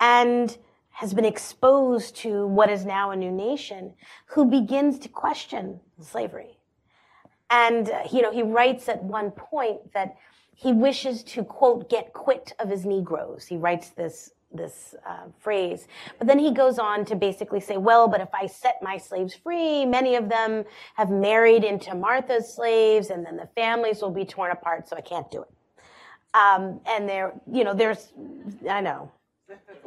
[0.00, 0.58] and
[0.92, 3.94] has been exposed to what is now a new nation
[4.26, 6.58] who begins to question slavery.
[7.50, 10.16] And uh, you know he writes at one point that
[10.54, 13.46] he wishes to quote get quit of his negroes.
[13.46, 15.88] He writes this this uh, phrase.
[16.18, 19.34] But then he goes on to basically say well but if i set my slaves
[19.34, 24.26] free many of them have married into martha's slaves and then the families will be
[24.26, 25.48] torn apart so i can't do it.
[26.34, 28.12] Um, and there, you know, there's,
[28.68, 29.10] I know,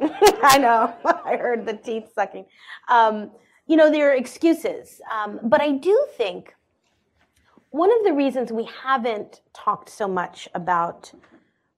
[0.42, 2.46] I know, I heard the teeth sucking.
[2.88, 3.30] Um,
[3.66, 5.00] you know, there are excuses.
[5.12, 6.54] Um, but I do think
[7.70, 11.12] one of the reasons we haven't talked so much about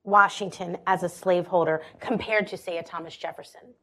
[0.03, 3.73] Washington as a slaveholder compared to, say, a Thomas Jefferson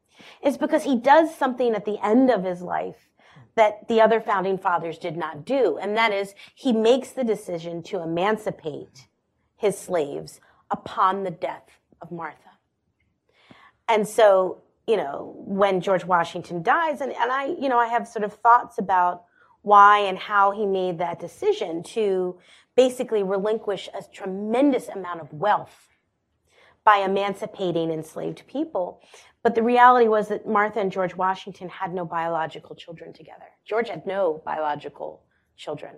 [0.43, 3.09] is because he does something at the end of his life
[3.55, 5.79] that the other founding fathers did not do.
[5.79, 9.09] And that is, he makes the decision to emancipate
[9.57, 10.41] his slaves
[10.71, 12.46] upon the death of Martha.
[13.89, 18.07] And so, you know, when George Washington dies, and, and I, you know, I have
[18.09, 19.25] sort of thoughts about
[19.63, 22.39] why and how he made that decision to
[22.77, 25.89] basically relinquish a tremendous amount of wealth
[26.85, 29.01] by emancipating enslaved people.
[29.43, 33.47] But the reality was that Martha and George Washington had no biological children together.
[33.65, 35.23] George had no biological
[35.57, 35.95] children.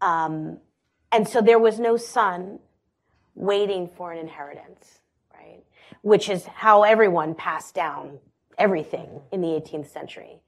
[0.00, 0.58] Um,
[1.12, 2.58] and so there was no son
[3.34, 4.98] waiting for an inheritance?
[6.02, 8.18] Which is how everyone passed down
[8.58, 10.40] everything in the 18th century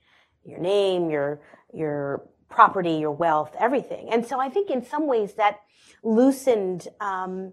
[0.45, 1.41] your name, your,
[1.74, 4.09] your property, your wealth, everything.
[4.11, 5.61] And so I think in some ways that
[6.03, 7.53] loosened um,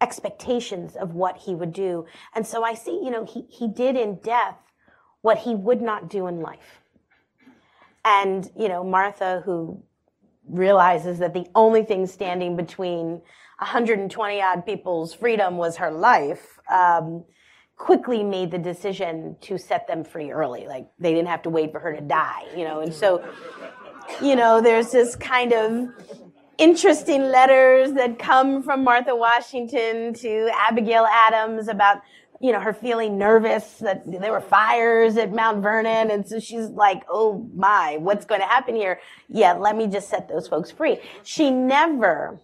[0.00, 2.06] expectations of what he would do.
[2.34, 4.56] And so I see, you know, he, he did in death
[5.22, 6.82] what he would not do in life.
[8.04, 9.82] And, you know, Martha, who
[10.48, 13.20] realizes that the only thing standing between
[13.58, 17.24] 120 odd people's freedom was her life, um,
[17.76, 20.66] quickly made the decision to set them free early.
[20.66, 22.80] Like they didn't have to wait for her to die, you know.
[22.80, 23.24] And so,
[24.22, 25.88] you know, there's this kind of
[26.58, 32.02] interesting letters that come from Martha Washington to Abigail Adams about
[32.40, 36.10] you know, her feeling nervous that there were fires at Mount Vernon.
[36.10, 39.00] And so she's like, oh my, what's going to happen here?
[39.28, 40.98] Yeah, let me just set those folks free.
[41.22, 42.40] She never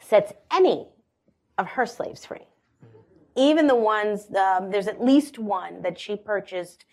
[0.00, 0.88] sets any
[1.58, 2.46] of her slaves free.
[3.36, 6.84] Even the ones, um, there's at least one that she purchased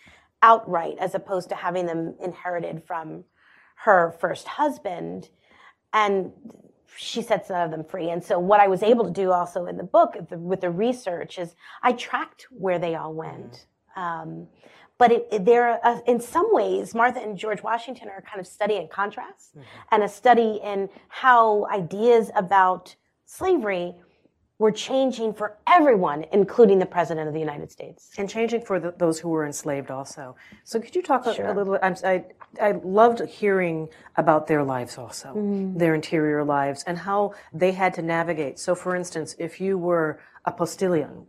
[0.42, 3.24] outright as opposed to having them inherited from
[3.84, 5.30] her first husband.
[5.92, 6.32] And
[6.96, 8.10] she sets none of them free.
[8.10, 11.38] And so what I was able to do also in the book with the research
[11.38, 13.66] is I tracked where they all went.
[13.96, 14.48] Um,
[14.98, 18.46] but it, it, there, uh, in some ways, Martha and George Washington are kind of
[18.46, 19.62] study in contrast mm-hmm.
[19.92, 23.94] and a study in how ideas about slavery
[24.58, 28.10] were changing for everyone, including the President of the United States.
[28.18, 30.34] And changing for the, those who were enslaved also.
[30.64, 31.46] So could you talk sure.
[31.46, 32.04] a, a, little bit?
[32.04, 32.24] I,
[32.60, 35.78] I loved hearing about their lives also, mm.
[35.78, 38.58] their interior lives, and how they had to navigate.
[38.58, 41.26] So, for instance, if you were a postilion,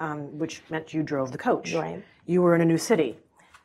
[0.00, 2.02] um, which meant you drove the coach, right.
[2.26, 3.18] you were in a new city,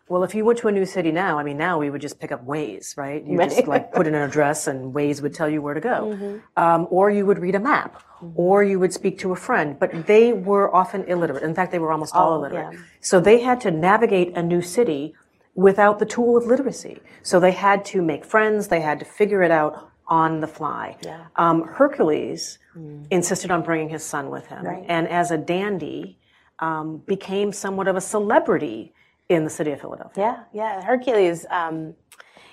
[0.10, 2.20] well, if you went to a new city now, I mean, now we would just
[2.20, 3.24] pick up Waze, right?
[3.24, 6.16] You just like put in an address and Waze would tell you where to go.
[6.16, 6.38] Mm-hmm.
[6.57, 8.32] Um, or you would read a map, mm-hmm.
[8.36, 9.78] or you would speak to a friend.
[9.80, 11.43] But they were often illiterate.
[11.43, 12.74] In fact, they were almost all oh, illiterate.
[12.74, 12.80] Yeah.
[13.01, 15.14] So they had to navigate a new city
[15.53, 16.99] without the tool of literacy.
[17.22, 20.97] So they had to make friends, they had to figure it out on the fly.
[21.03, 21.28] Yeah.
[21.36, 23.05] Um, Hercules mm.
[23.12, 24.66] insisted on bringing his son with him.
[24.66, 24.84] Right.
[24.88, 26.18] And as a dandy,
[26.57, 28.93] um, became somewhat of a celebrity
[29.30, 30.45] in the city of Philadelphia.
[30.53, 30.84] Yeah, yeah.
[30.84, 31.93] Hercules, um,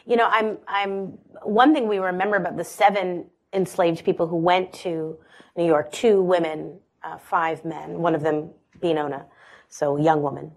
[0.04, 4.72] you know, I'm, I'm, one thing we remember about the seven enslaved people who went
[4.74, 5.18] to
[5.56, 8.50] New York, two women, uh, five men, one of them
[8.80, 9.24] being Ona,
[9.68, 10.52] so young woman,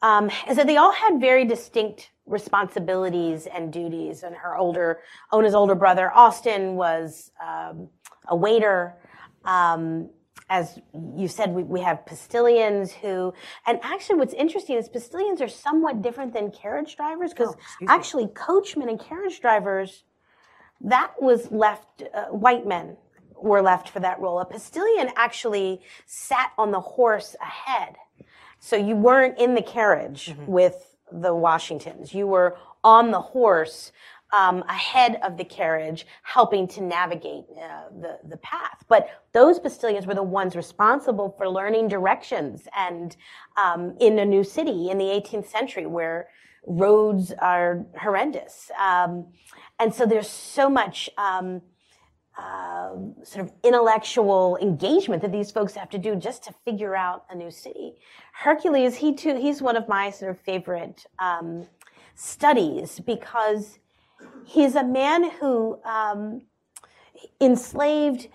[0.00, 4.22] um, is that they all had very distinct responsibilities and duties.
[4.22, 5.00] And her older,
[5.30, 7.88] Ona's older brother, Austin, was um,
[8.28, 8.94] a waiter.
[9.44, 10.10] Um,
[10.50, 10.80] as
[11.16, 13.34] you said, we, we have postilions who,
[13.66, 18.26] and actually what's interesting is postilions are somewhat different than carriage drivers because oh, actually
[18.26, 18.32] me.
[18.34, 20.04] coachmen and carriage drivers,
[20.80, 22.96] that was left, uh, white men
[23.40, 24.40] were left for that role.
[24.40, 27.96] A postilion actually sat on the horse ahead.
[28.58, 30.46] So you weren't in the carriage mm-hmm.
[30.46, 32.14] with the Washingtons.
[32.14, 33.92] You were on the horse
[34.32, 38.84] um, ahead of the carriage, helping to navigate uh, the the path.
[38.88, 43.16] But those postilions were the ones responsible for learning directions, and
[43.56, 46.28] um, in a new city in the 18th century where
[46.66, 49.26] roads are horrendous, um,
[49.78, 51.10] and so there's so much.
[51.16, 51.62] Um,
[52.40, 52.90] uh,
[53.24, 57.34] sort of intellectual engagement that these folks have to do just to figure out a
[57.34, 57.94] new city.
[58.32, 61.66] Hercules, he too, he's one of my sort of favorite um,
[62.14, 63.80] studies because
[64.44, 66.42] He's a man who um,
[67.40, 68.28] enslaved,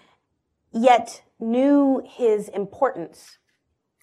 [0.72, 3.38] yet knew his importance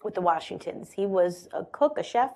[0.03, 0.91] with the Washingtons.
[0.91, 2.31] He was a cook, a chef.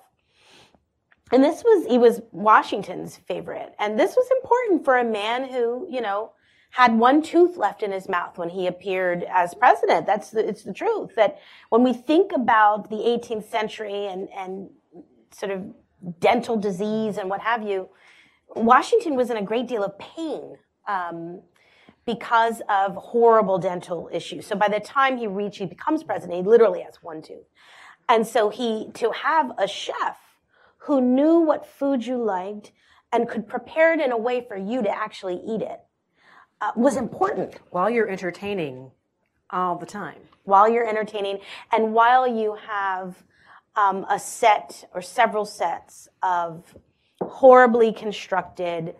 [1.32, 3.74] And this was, he was Washington's favorite.
[3.78, 6.32] And this was important for a man who, you know,
[6.70, 10.06] had one tooth left in his mouth when he appeared as president.
[10.06, 11.38] That's the, it's the truth that
[11.70, 14.70] when we think about the 18th century and, and
[15.32, 15.64] sort of
[16.20, 17.88] dental disease and what have you,
[18.54, 20.56] Washington was in a great deal of pain
[20.88, 21.42] um,
[22.04, 24.46] because of horrible dental issues.
[24.46, 27.46] So by the time he reached, he becomes president, he literally has one tooth.
[28.08, 30.18] And so he, to have a chef
[30.78, 32.72] who knew what food you liked
[33.12, 35.80] and could prepare it in a way for you to actually eat it
[36.60, 37.58] uh, was important.
[37.70, 38.92] While you're entertaining
[39.50, 40.20] all the time.
[40.44, 41.38] While you're entertaining
[41.72, 43.24] and while you have
[43.74, 46.76] um, a set or several sets of
[47.28, 48.94] horribly constructed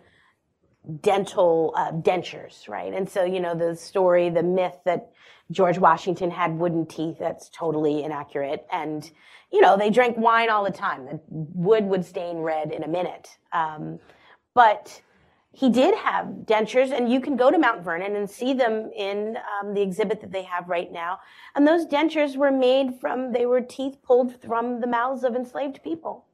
[1.00, 2.92] dental uh, dentures, right?
[2.92, 5.10] And so, you know, the story, the myth that
[5.50, 8.66] George Washington had wooden teeth, that's totally inaccurate.
[8.70, 9.08] And,
[9.52, 11.06] you know, they drank wine all the time.
[11.06, 13.28] The wood would stain red in a minute.
[13.52, 13.98] Um,
[14.54, 15.00] but
[15.52, 19.38] he did have dentures, and you can go to Mount Vernon and see them in
[19.38, 21.18] um, the exhibit that they have right now.
[21.54, 25.82] And those dentures were made from, they were teeth pulled from the mouths of enslaved
[25.82, 26.25] people.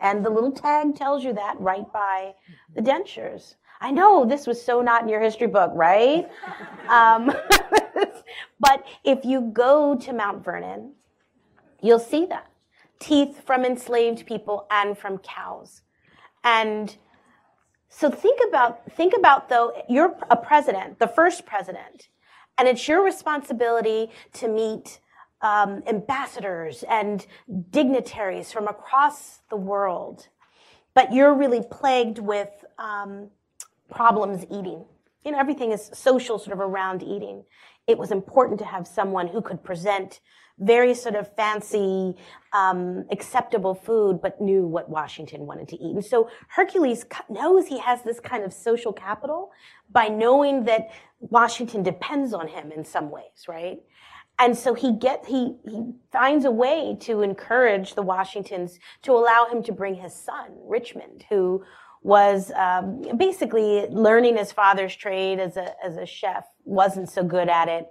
[0.00, 2.34] And the little tag tells you that right by
[2.74, 3.54] the dentures.
[3.80, 6.28] I know this was so not in your history book, right?
[6.88, 7.26] um,
[8.60, 10.92] but if you go to Mount Vernon,
[11.82, 12.50] you'll see that
[12.98, 15.82] teeth from enslaved people and from cows.
[16.44, 16.94] And
[17.88, 22.08] so think about think about though you're a president, the first president,
[22.56, 25.00] and it's your responsibility to meet
[25.42, 27.26] um, ambassadors and
[27.70, 30.28] dignitaries from across the world,
[30.94, 33.28] but you're really plagued with um,
[33.90, 34.84] problems eating.
[35.24, 37.44] You know, everything is social, sort of around eating.
[37.86, 40.20] It was important to have someone who could present
[40.60, 42.14] very sort of fancy,
[42.52, 45.94] um, acceptable food, but knew what Washington wanted to eat.
[45.94, 49.52] And so Hercules knows he has this kind of social capital
[49.90, 53.80] by knowing that Washington depends on him in some ways, right?
[54.42, 59.46] And so he get he he finds a way to encourage the Washingtons to allow
[59.50, 61.62] him to bring his son Richmond, who
[62.02, 67.50] was um, basically learning his father's trade as a as a chef, wasn't so good
[67.50, 67.86] at it,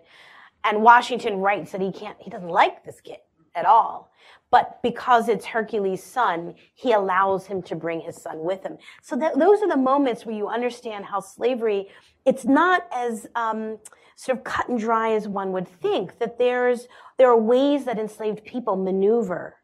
[0.63, 3.17] and Washington writes that he can't, he doesn't like this kid
[3.55, 4.11] at all.
[4.51, 8.77] But because it's Hercules' son, he allows him to bring his son with him.
[9.01, 11.89] So that, those are the moments where you understand how slavery,
[12.25, 13.77] it's not as um,
[14.19, 16.19] sort of cut and dry as one would think.
[16.19, 19.55] That there's there are ways that enslaved people maneuver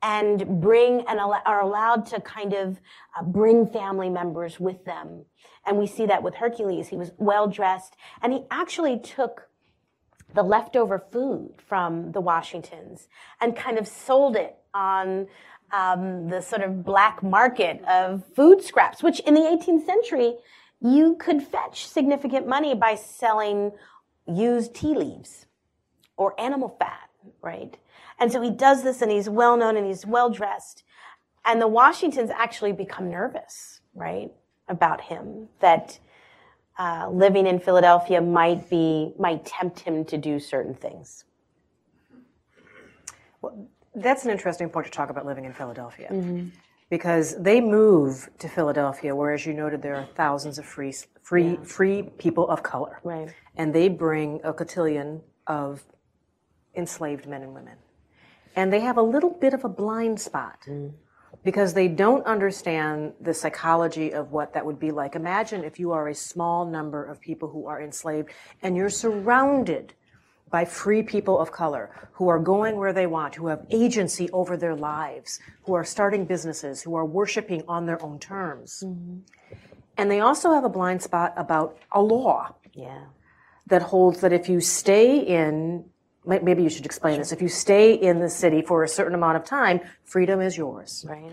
[0.00, 2.80] and bring and are allowed to kind of
[3.16, 5.26] uh, bring family members with them.
[5.66, 6.88] And we see that with Hercules.
[6.88, 9.48] He was well dressed, and he actually took
[10.34, 13.08] the leftover food from the Washingtons
[13.42, 15.26] and kind of sold it on
[15.70, 20.36] um, the sort of black market of food scraps, which in the 18th century,
[20.82, 23.72] you could fetch significant money by selling
[24.26, 25.46] used tea leaves
[26.16, 27.08] or animal fat,
[27.40, 27.76] right?
[28.18, 30.84] And so he does this and he's well known and he's well dressed.
[31.44, 34.30] And the Washingtons actually become nervous, right,
[34.68, 35.98] about him that
[36.78, 41.24] uh, living in Philadelphia might be might tempt him to do certain things.
[43.40, 46.08] Well, that's an interesting point to talk about living in Philadelphia.
[46.10, 46.48] Mm-hmm.
[46.92, 51.52] Because they move to Philadelphia, where, as you noted, there are thousands of free, free,
[51.52, 51.62] yeah.
[51.62, 53.32] free people of color, right?
[53.56, 55.82] And they bring a cotillion of
[56.74, 57.78] enslaved men and women,
[58.56, 60.58] and they have a little bit of a blind spot.
[60.68, 60.92] Mm
[61.44, 65.16] because they don't understand the psychology of what that would be like.
[65.16, 68.28] Imagine if you are a small number of people who are enslaved
[68.62, 69.94] and you're surrounded
[70.52, 74.56] by free people of color who are going where they want, who have agency over
[74.56, 78.84] their lives, who are starting businesses, who are worshiping on their own terms.
[78.86, 79.20] Mm-hmm.
[79.96, 82.54] And they also have a blind spot about a law.
[82.74, 83.06] Yeah.
[83.66, 85.86] That holds that if you stay in
[86.24, 87.32] maybe you should explain this.
[87.32, 91.04] If you stay in the city for a certain amount of time, freedom is yours.
[91.08, 91.32] Right.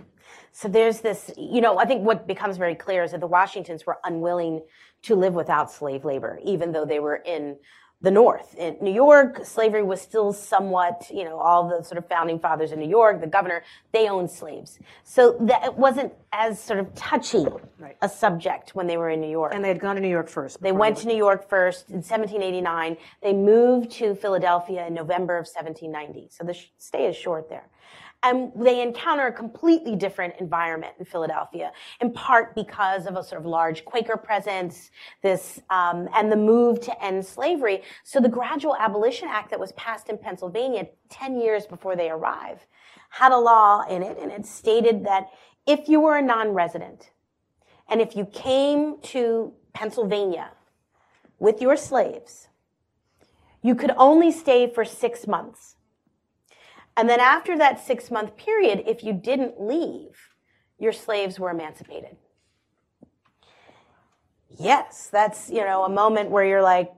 [0.52, 3.86] So there's this, you know, I think what becomes very clear is that the Washingtons
[3.86, 4.64] were unwilling
[5.04, 7.58] to live without slave labor, even though they were in
[8.02, 8.56] the North.
[8.56, 12.72] In New York, slavery was still somewhat, you know, all the sort of founding fathers
[12.72, 14.80] in New York, the governor, they owned slaves.
[15.04, 17.46] So that it wasn't as sort of touchy
[17.78, 17.98] right.
[18.02, 19.54] a subject when they were in New York.
[19.54, 20.62] And they had gone to New York first.
[20.62, 22.96] They went to New York first in 1789.
[23.22, 26.30] They moved to Philadelphia in November of 1790.
[26.32, 27.68] So the stay is short there
[28.22, 33.40] and they encounter a completely different environment in Philadelphia, in part because of a sort
[33.40, 34.92] of large Quaker presence,
[35.22, 37.82] this um, and the move to end slavery.
[38.04, 42.68] So the Gradual Abolition Act that was passed in Pennsylvania ten years before they arrive
[43.10, 45.30] had a law in it, and it stated that
[45.66, 47.12] if you were a non-resident
[47.88, 50.52] and if you came to Pennsylvania
[51.40, 52.50] with your slaves,
[53.62, 55.76] you could only stay for six months.
[57.00, 60.18] And then after that six month period, if you didn't leave,
[60.78, 62.18] your slaves were emancipated.
[64.60, 66.92] Yes, that's, you know, a moment where you're like,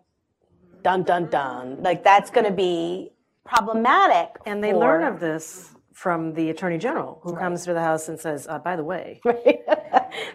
[0.82, 1.84] dun, dun, dun.
[1.84, 3.12] Like that's going to be
[3.46, 4.30] problematic.
[4.48, 4.80] And they for...
[4.80, 7.44] learn of this from the attorney general who right.
[7.44, 9.22] comes to the house and says, uh, by the way.
[9.30, 9.60] Right.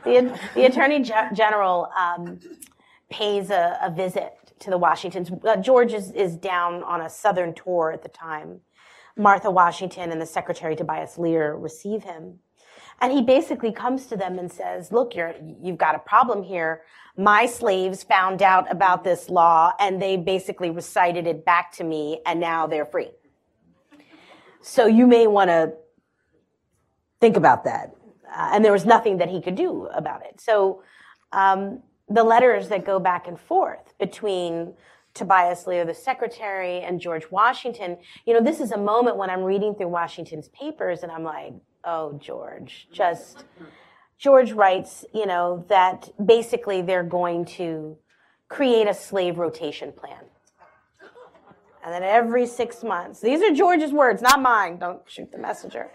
[0.05, 1.03] the, the attorney
[1.35, 2.39] general um,
[3.11, 5.31] pays a, a, visit to the Washingtons.
[5.45, 8.61] Uh, George is, is down on a southern tour at the time.
[9.17, 12.39] Martha Washington and the secretary Tobias Lear receive him.
[13.01, 16.83] And he basically comes to them and says, look, you're, you've got a problem here.
[17.17, 22.21] My slaves found out about this law and they basically recited it back to me
[22.25, 23.11] and now they're free.
[24.63, 25.75] So you may want to
[27.21, 27.95] think about that.
[28.35, 30.41] uh, and there was nothing that he could do about it.
[30.41, 30.83] So
[31.33, 34.75] um, the letters that go back and forth between
[35.17, 37.97] Tobias Lear, the secretary, and George Washington,
[38.27, 41.55] you know, this is a moment when I'm reading through Washington's papers and I'm like,
[41.85, 43.45] oh, George, just.
[44.19, 47.99] George writes, you know, that basically they're going to
[48.49, 50.25] create a slave rotation plan.
[51.85, 55.93] And then every six months, these are George's words, not mine, don't shoot the messenger.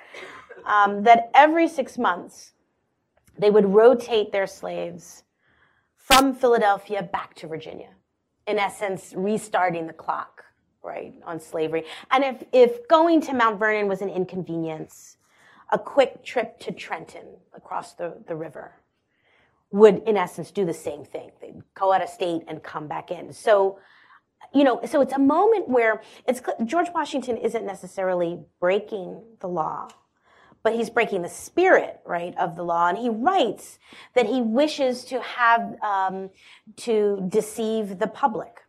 [0.66, 2.54] Um, that every six months,
[3.38, 5.24] they would rotate their slaves
[5.98, 7.90] from Philadelphia back to Virginia.
[8.48, 10.44] In essence, restarting the clock,
[10.84, 11.86] right, on slavery.
[12.10, 15.18] And if, if going to Mount Vernon was an inconvenience,
[15.72, 18.74] a quick trip to Trenton across the, the river
[19.72, 21.32] would, in essence, do the same thing.
[21.40, 23.32] They'd go out of state and come back in.
[23.32, 23.80] So,
[24.54, 29.88] you know, so it's a moment where it's George Washington isn't necessarily breaking the law,
[30.64, 32.88] but he's breaking the spirit, right, of the law.
[32.88, 33.80] And he writes
[34.14, 36.30] that he wishes to have um,
[36.78, 38.62] to deceive the public.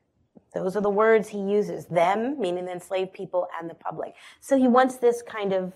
[0.55, 4.15] Those are the words he uses: them, meaning the enslaved people, and the public.
[4.41, 5.73] So he wants this kind of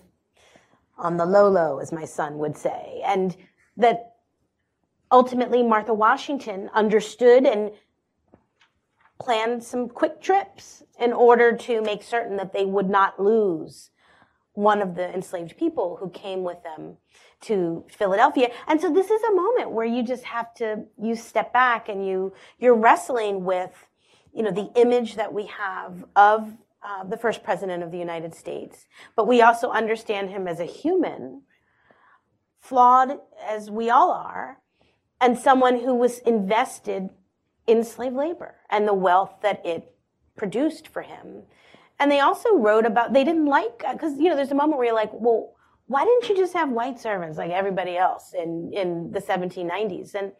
[0.97, 3.35] on the low low, as my son would say, and
[3.75, 4.15] that
[5.11, 7.71] ultimately Martha Washington understood and
[9.19, 13.89] planned some quick trips in order to make certain that they would not lose
[14.57, 16.97] one of the enslaved people who came with them
[17.39, 18.49] to Philadelphia.
[18.67, 22.03] And so this is a moment where you just have to, you step back and
[22.03, 23.87] you, you're wrestling with,
[24.33, 26.51] you know, the image that we have of
[26.81, 28.87] uh, the first president of the United States.
[29.15, 31.43] But we also understand him as a human,
[32.59, 34.57] flawed as we all are,
[35.21, 37.11] and someone who was invested
[37.67, 39.93] in slave labor and the wealth that it
[40.35, 41.43] produced for him.
[41.99, 44.77] And they also wrote about, they didn't like, uh, because, you know, there's a moment
[44.77, 45.53] where you're like, well,
[45.87, 50.13] why didn't you just have white servants like everybody else in, in the 1790s?
[50.13, 50.33] And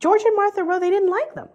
[0.00, 1.48] George and Martha wrote they didn't like them.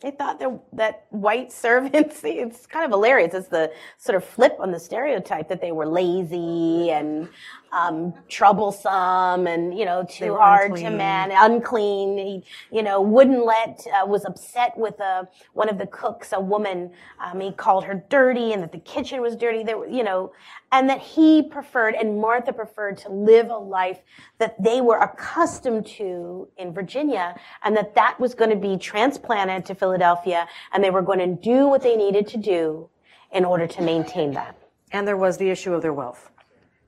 [0.00, 3.34] They thought that that white servants, it's kind of hilarious.
[3.34, 7.28] It's the sort of flip on the stereotype that they were lazy and
[7.72, 10.90] um, troublesome and, you know, too hard unclean.
[10.90, 12.18] to man, unclean.
[12.18, 12.44] He,
[12.76, 16.40] you know, wouldn't let, uh, was upset with a, uh, one of the cooks, a
[16.40, 16.90] woman.
[17.24, 19.62] Um, he called her dirty and that the kitchen was dirty.
[19.62, 20.32] There, you know,
[20.72, 24.00] and that he preferred and Martha preferred to live a life
[24.38, 29.64] that they were accustomed to in Virginia and that that was going to be transplanted
[29.66, 32.88] to Philadelphia and they were going to do what they needed to do
[33.32, 34.56] in order to maintain that.
[34.92, 36.30] And there was the issue of their wealth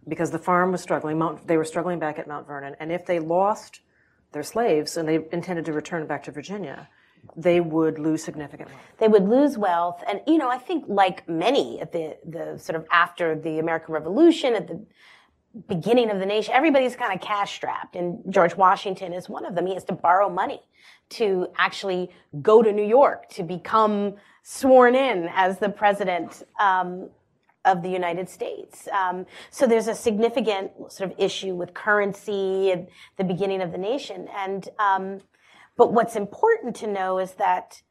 [0.08, 1.18] because the farm was struggling.
[1.18, 2.76] Mount, they were struggling back at Mount Vernon.
[2.80, 3.80] And if they lost
[4.32, 6.88] their slaves and they intended to return back to Virginia,
[7.36, 8.82] they would lose significant wealth.
[8.98, 10.02] They would lose wealth.
[10.08, 13.94] And, you know, I think like many at the, the sort of after the American
[13.94, 14.84] Revolution, at the
[15.68, 17.94] beginning of the nation, everybody's kind of cash strapped.
[17.94, 19.66] And George Washington is one of them.
[19.66, 20.60] He has to borrow money
[21.10, 27.08] to actually go to New York to become sworn in as the president um,
[27.64, 28.88] of the United States.
[28.88, 33.78] Um, so there's a significant sort of issue with currency at the beginning of the
[33.78, 34.28] nation.
[34.36, 35.20] And um,
[35.76, 37.82] but what's important to know is that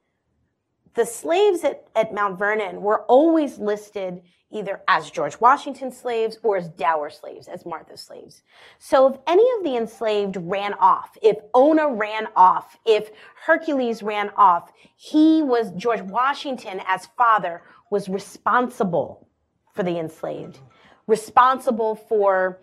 [0.93, 6.57] the slaves at, at Mount Vernon were always listed either as George Washington slaves or
[6.57, 8.43] as dower slaves, as Martha's slaves.
[8.79, 13.11] So if any of the enslaved ran off, if Ona ran off, if
[13.45, 19.27] Hercules ran off, he was, George Washington as father was responsible
[19.73, 20.59] for the enslaved,
[21.07, 22.61] responsible for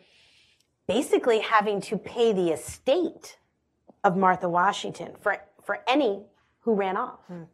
[0.87, 3.39] basically having to pay the estate
[4.05, 6.25] of Martha Washington for, for any
[6.61, 7.21] who ran off.
[7.27, 7.45] Hmm.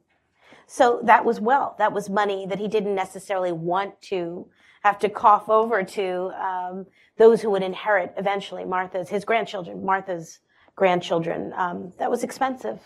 [0.66, 1.76] So that was wealth.
[1.78, 4.46] That was money that he didn't necessarily want to
[4.82, 6.86] have to cough over to um,
[7.16, 10.40] those who would inherit eventually Martha's, his grandchildren, Martha's
[10.76, 11.52] grandchildren.
[11.56, 12.80] Um, that was expensive.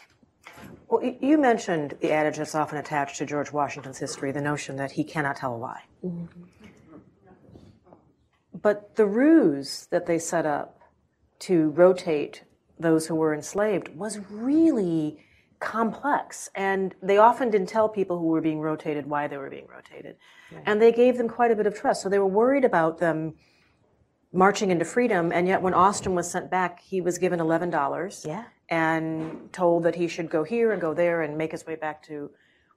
[0.89, 4.93] Well, you mentioned the adage that's often attached to George Washington's history, the notion that
[4.93, 5.83] he cannot tell a lie.
[6.05, 6.43] Mm-hmm.
[8.61, 10.81] But the ruse that they set up
[11.41, 12.45] to rotate
[12.79, 15.19] those who were enslaved was really
[15.61, 16.49] complex.
[16.55, 20.17] And they often didn't tell people who were being rotated why they were being rotated.
[20.53, 20.63] Right.
[20.67, 22.03] And they gave them quite a bit of trust.
[22.03, 23.35] So they were worried about them
[24.33, 25.33] marching into freedom.
[25.33, 28.45] And yet, when Austin was sent back, he was given $11 yeah.
[28.69, 32.03] and told that he should go here and go there and make his way back
[32.05, 32.31] to,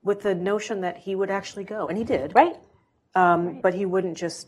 [0.04, 1.88] with the notion that he would actually go.
[1.88, 2.34] And he did.
[2.34, 2.56] Right.
[3.14, 3.62] Um, right.
[3.62, 4.48] But he wouldn't just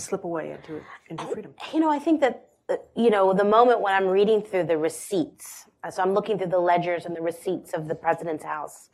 [0.00, 1.54] slip away into, into freedom.
[1.72, 4.78] You know, I think that uh, you know, the moment when I'm reading through the
[4.78, 8.90] receipts, uh, so I'm looking through the ledgers and the receipts of the president's house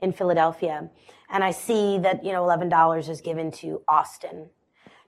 [0.00, 0.90] in Philadelphia,
[1.30, 4.50] and I see that, you know, $11 is given to Austin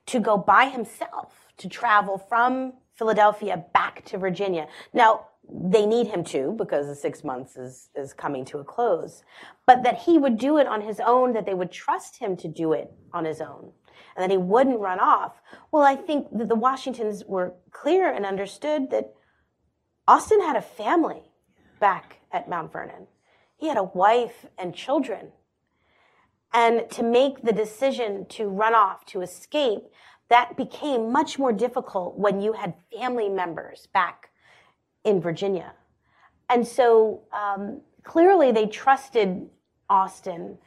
[0.06, 4.68] to go by himself to travel from Philadelphia back to Virginia.
[4.92, 9.24] Now, they need him to because the six months is, is coming to a close,
[9.66, 12.48] but that he would do it on his own, that they would trust him to
[12.48, 13.72] do it on his own,
[14.16, 15.40] and that he wouldn't run off.
[15.70, 19.12] Well, I think that the Washingtons were clear and understood that
[20.06, 21.22] Austin had a family
[21.80, 23.06] back at Mount Vernon.
[23.56, 25.32] He had a wife and children.
[26.52, 29.84] And to make the decision to run off, to escape,
[30.28, 34.30] that became much more difficult when you had family members back
[35.04, 35.72] in Virginia.
[36.48, 39.48] And so um, clearly they trusted
[39.88, 40.58] Austin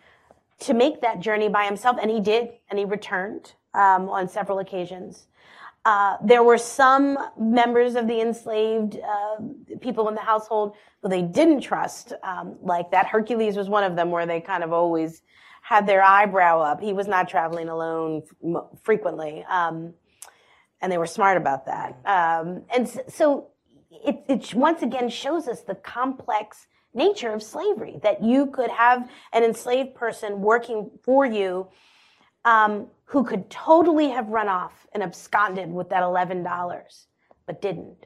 [0.59, 4.59] to make that journey by himself, and he did, and he returned um, on several
[4.59, 5.27] occasions.
[5.83, 9.35] Uh, there were some members of the enslaved uh,
[9.81, 13.05] people in the household who they didn't trust, um, like that.
[13.05, 15.21] Hercules was one of them, where they kind of always
[15.61, 16.81] had their eyebrow up.
[16.81, 18.23] He was not traveling alone
[18.81, 19.93] frequently, um,
[20.81, 21.99] and they were smart about that.
[22.05, 23.49] Um, and so
[23.91, 29.09] it, it once again shows us the complex nature of slavery that you could have
[29.33, 31.67] an enslaved person working for you
[32.45, 37.05] um, who could totally have run off and absconded with that $11
[37.45, 38.05] but didn't.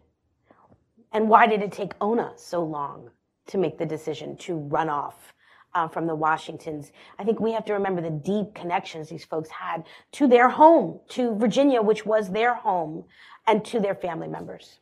[1.11, 3.09] And why did it take ona so long
[3.47, 5.33] to make the decision to run off
[5.73, 6.91] uh, from the washingtons?
[7.17, 10.99] I think we have to remember the deep connections these folks had to their home
[11.09, 13.05] to virginia which was their home
[13.47, 14.79] and to their family members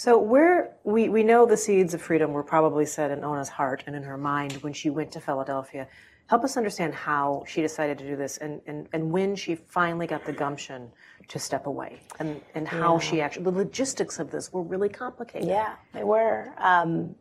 [0.00, 3.84] so where we, we know the seeds of freedom were probably set in Ona's heart
[3.86, 5.86] and in her mind when she went to Philadelphia.
[6.26, 10.06] Help us understand how she decided to do this and, and, and when she finally
[10.06, 10.90] got the gumption
[11.28, 12.98] to step away and, and how yeah.
[13.00, 15.46] she actually, the logistics of this were really complicated.
[15.46, 16.54] Yeah, they were.
[16.56, 17.14] Um,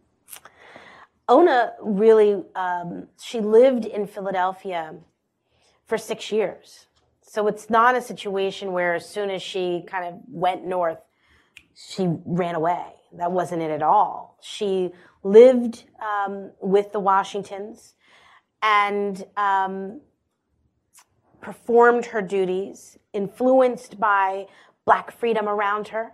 [1.28, 4.96] Ona really, um, she lived in Philadelphia
[5.86, 6.86] for six years.
[7.24, 11.00] So it's not a situation where as soon as she kind of went north,
[11.88, 12.86] she ran away.
[13.14, 14.38] That wasn't it at all.
[14.42, 14.92] She
[15.24, 17.96] lived um, with the Washingtons
[18.62, 20.02] and um,
[21.42, 24.48] performed her duties, influenced by
[24.86, 26.12] black freedom around her,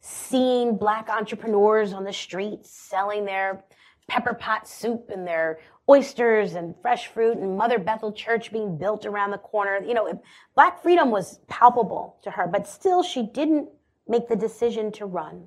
[0.00, 3.64] seeing black entrepreneurs on the streets selling their
[4.06, 9.06] pepper pot soup and their oysters and fresh fruit and Mother Bethel Church being built
[9.06, 9.80] around the corner.
[9.84, 10.22] You know,
[10.54, 13.68] black freedom was palpable to her, but still she didn't
[14.10, 15.46] make the decision to run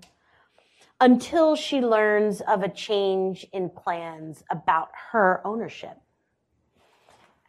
[1.01, 5.97] until she learns of a change in plans about her ownership.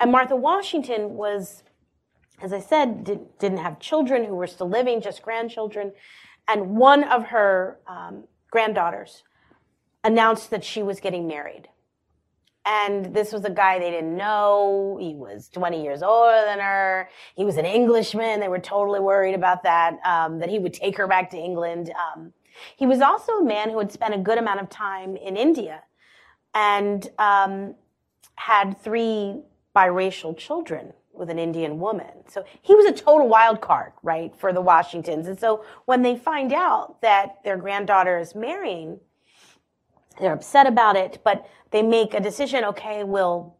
[0.00, 1.62] And Martha Washington was,
[2.42, 5.92] as I said, did, not have children who were still living, just grandchildren.
[6.48, 9.22] And one of her um, granddaughters
[10.02, 11.68] announced that she was getting married.
[12.66, 14.96] And this was a guy they didn't know.
[15.00, 17.10] He was 20 years older than her.
[17.36, 18.40] He was an Englishman.
[18.40, 21.92] They were totally worried about that, um, that he would take her back to England.
[21.92, 22.32] Um,
[22.76, 25.82] he was also a man who had spent a good amount of time in India
[26.54, 27.74] and um,
[28.36, 29.42] had three
[29.74, 32.10] biracial children with an Indian woman.
[32.28, 35.28] So he was a total wild card, right, for the Washingtons.
[35.28, 39.00] And so when they find out that their granddaughter is marrying,
[40.18, 43.56] they're upset about it, but they make a decision, okay, we'll,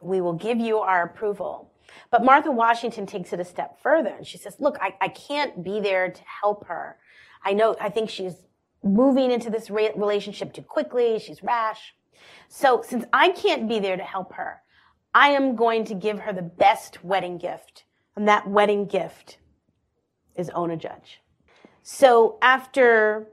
[0.00, 1.72] we will give you our approval.
[2.10, 5.62] But Martha Washington takes it a step further and she says, look, I, I can't
[5.62, 6.98] be there to help her.
[7.44, 8.34] I know, I think she's
[8.82, 11.18] moving into this re- relationship too quickly.
[11.18, 11.94] She's rash.
[12.48, 14.60] So since I can't be there to help her,
[15.14, 17.84] I am going to give her the best wedding gift.
[18.16, 19.38] And that wedding gift
[20.36, 21.20] is Ona Judge.
[21.82, 23.28] So after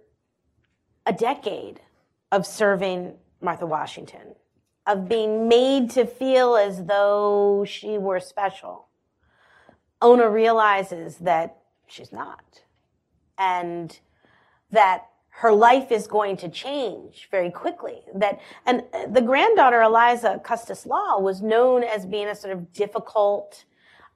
[1.06, 1.82] a decade
[2.34, 4.34] of serving Martha Washington,
[4.88, 8.88] of being made to feel as though she were special.
[10.02, 12.64] Ona realizes that she's not.
[13.38, 14.00] And
[14.72, 18.02] that her life is going to change very quickly.
[18.16, 23.66] That and the granddaughter Eliza Custis Law was known as being a sort of difficult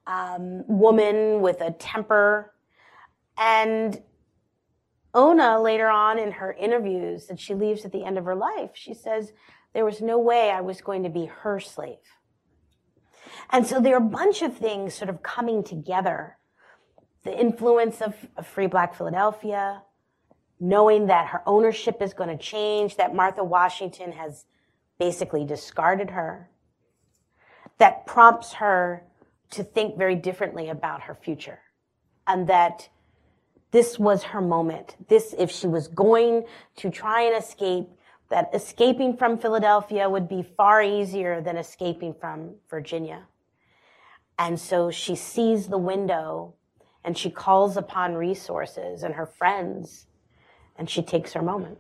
[0.08, 2.54] um, woman with a temper,
[3.38, 4.02] and
[5.18, 8.70] Ona later on in her interviews that she leaves at the end of her life,
[8.76, 9.34] she says,
[9.74, 11.98] There was no way I was going to be her slave.
[13.50, 16.38] And so there are a bunch of things sort of coming together.
[17.24, 19.82] The influence of, of Free Black Philadelphia,
[20.60, 24.46] knowing that her ownership is going to change, that Martha Washington has
[25.00, 26.48] basically discarded her,
[27.80, 29.04] that prompts her
[29.50, 31.60] to think very differently about her future.
[32.28, 32.90] And that
[33.72, 34.96] this was her moment.
[35.08, 36.46] This, if she was going
[36.78, 37.88] to try and escape,
[38.30, 43.24] that escaping from Philadelphia would be far easier than escaping from Virginia.
[44.38, 46.54] And so she sees the window
[47.04, 50.08] and she calls upon resources and her friends
[50.78, 51.78] and she takes her moment.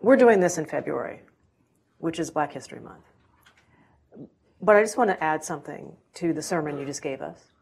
[0.00, 1.22] We're doing this in February,
[1.98, 3.04] which is Black History Month.
[4.60, 7.53] But I just want to add something to the sermon you just gave us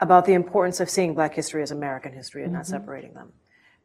[0.00, 2.72] about the importance of seeing Black history as American history and not mm-hmm.
[2.72, 3.32] separating them.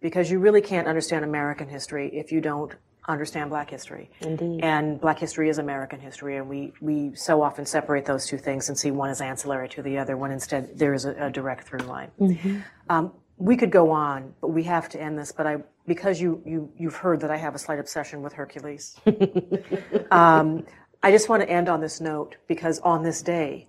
[0.02, 2.74] Because you really can't understand American history if you don't
[3.08, 4.10] understand Black history.
[4.22, 4.64] Indeed.
[4.64, 8.70] And Black history is American history, and we, we so often separate those two things
[8.70, 11.68] and see one as ancillary to the other when instead there is a, a direct
[11.68, 12.12] through line.
[12.20, 12.60] Mm-hmm.
[12.90, 15.32] Um, we could go on, but we have to end this.
[15.32, 15.58] But I,
[15.88, 18.96] because you, you, you've heard that I have a slight obsession with Hercules.
[20.12, 20.66] um,
[21.02, 23.68] I just want to end on this note because on this day,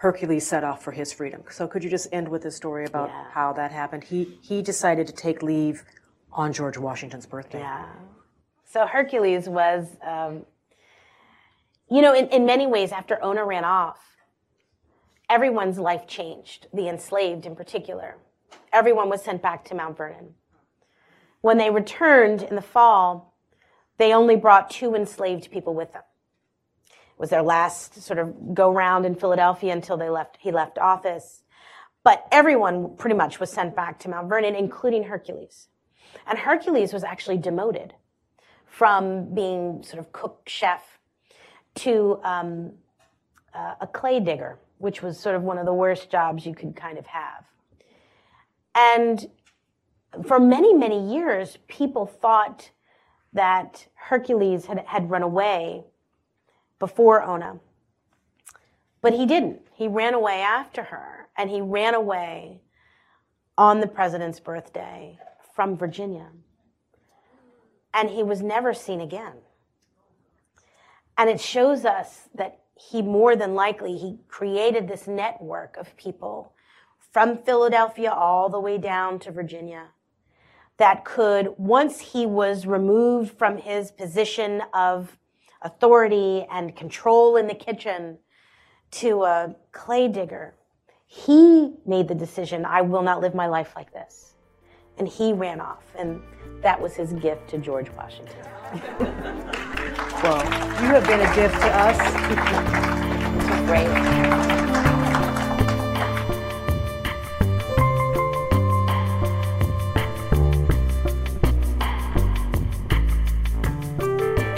[0.00, 1.42] Hercules set off for his freedom.
[1.50, 3.24] So could you just end with a story about yeah.
[3.32, 4.02] how that happened?
[4.02, 5.84] He he decided to take leave
[6.32, 7.58] on George Washington's birthday.
[7.58, 7.84] Yeah.
[8.64, 10.46] So Hercules was, um,
[11.90, 13.98] you know, in, in many ways, after Ona ran off,
[15.28, 16.68] everyone's life changed.
[16.72, 18.16] The enslaved, in particular,
[18.72, 20.34] everyone was sent back to Mount Vernon.
[21.42, 23.34] When they returned in the fall,
[23.98, 26.04] they only brought two enslaved people with them
[27.20, 31.42] was their last sort of go round in Philadelphia until they left, he left office.
[32.02, 35.68] But everyone pretty much was sent back to Mount Vernon, including Hercules.
[36.26, 37.92] And Hercules was actually demoted
[38.64, 40.98] from being sort of cook chef
[41.74, 42.72] to um,
[43.54, 46.74] uh, a clay digger, which was sort of one of the worst jobs you could
[46.74, 47.44] kind of have.
[48.74, 49.28] And
[50.26, 52.70] for many, many years, people thought
[53.34, 55.84] that Hercules had, had run away
[56.80, 57.60] before Ona.
[59.00, 59.60] But he didn't.
[59.72, 62.60] He ran away after her, and he ran away
[63.56, 65.18] on the president's birthday
[65.54, 66.26] from Virginia.
[67.94, 69.34] And he was never seen again.
[71.16, 76.54] And it shows us that he more than likely he created this network of people
[77.12, 79.88] from Philadelphia all the way down to Virginia
[80.78, 85.18] that could once he was removed from his position of
[85.62, 88.18] authority and control in the kitchen
[88.92, 90.54] to a clay digger.
[91.06, 94.34] He made the decision, I will not live my life like this.
[94.98, 95.84] And he ran off.
[95.98, 96.22] And
[96.62, 98.36] that was his gift to George Washington.
[100.22, 100.44] well,
[100.82, 101.98] you have been a gift to us.
[103.34, 104.29] this was great.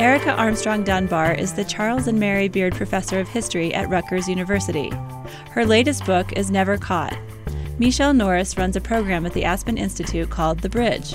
[0.03, 4.91] Erica Armstrong Dunbar is the Charles and Mary Beard Professor of History at Rutgers University.
[5.53, 7.17] Her latest book is Never Caught.
[7.79, 11.15] Michele Norris runs a program at the Aspen Institute called The Bridge.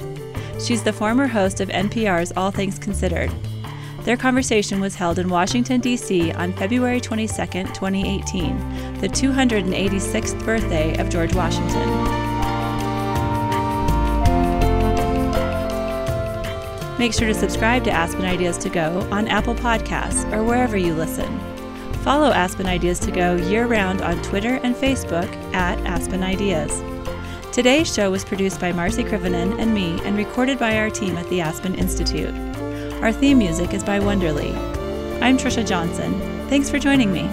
[0.64, 3.30] She's the former host of NPR's All Things Considered.
[4.04, 6.32] Their conversation was held in Washington, D.C.
[6.32, 12.27] on February 22, 2018, the 286th birthday of George Washington.
[17.00, 20.96] Make sure to subscribe to Aspen Ideas to Go on Apple Podcasts or wherever you
[20.96, 21.40] listen.
[22.04, 26.82] Follow Aspen Ideas to Go year round on Twitter and Facebook at Aspen Ideas.
[27.54, 31.30] Today's show was produced by Marci Krivonen and me and recorded by our team at
[31.30, 32.34] the Aspen Institute.
[33.02, 34.54] Our theme music is by Wonderly.
[35.22, 36.20] I'm Trisha Johnson.
[36.50, 37.30] Thanks for joining me.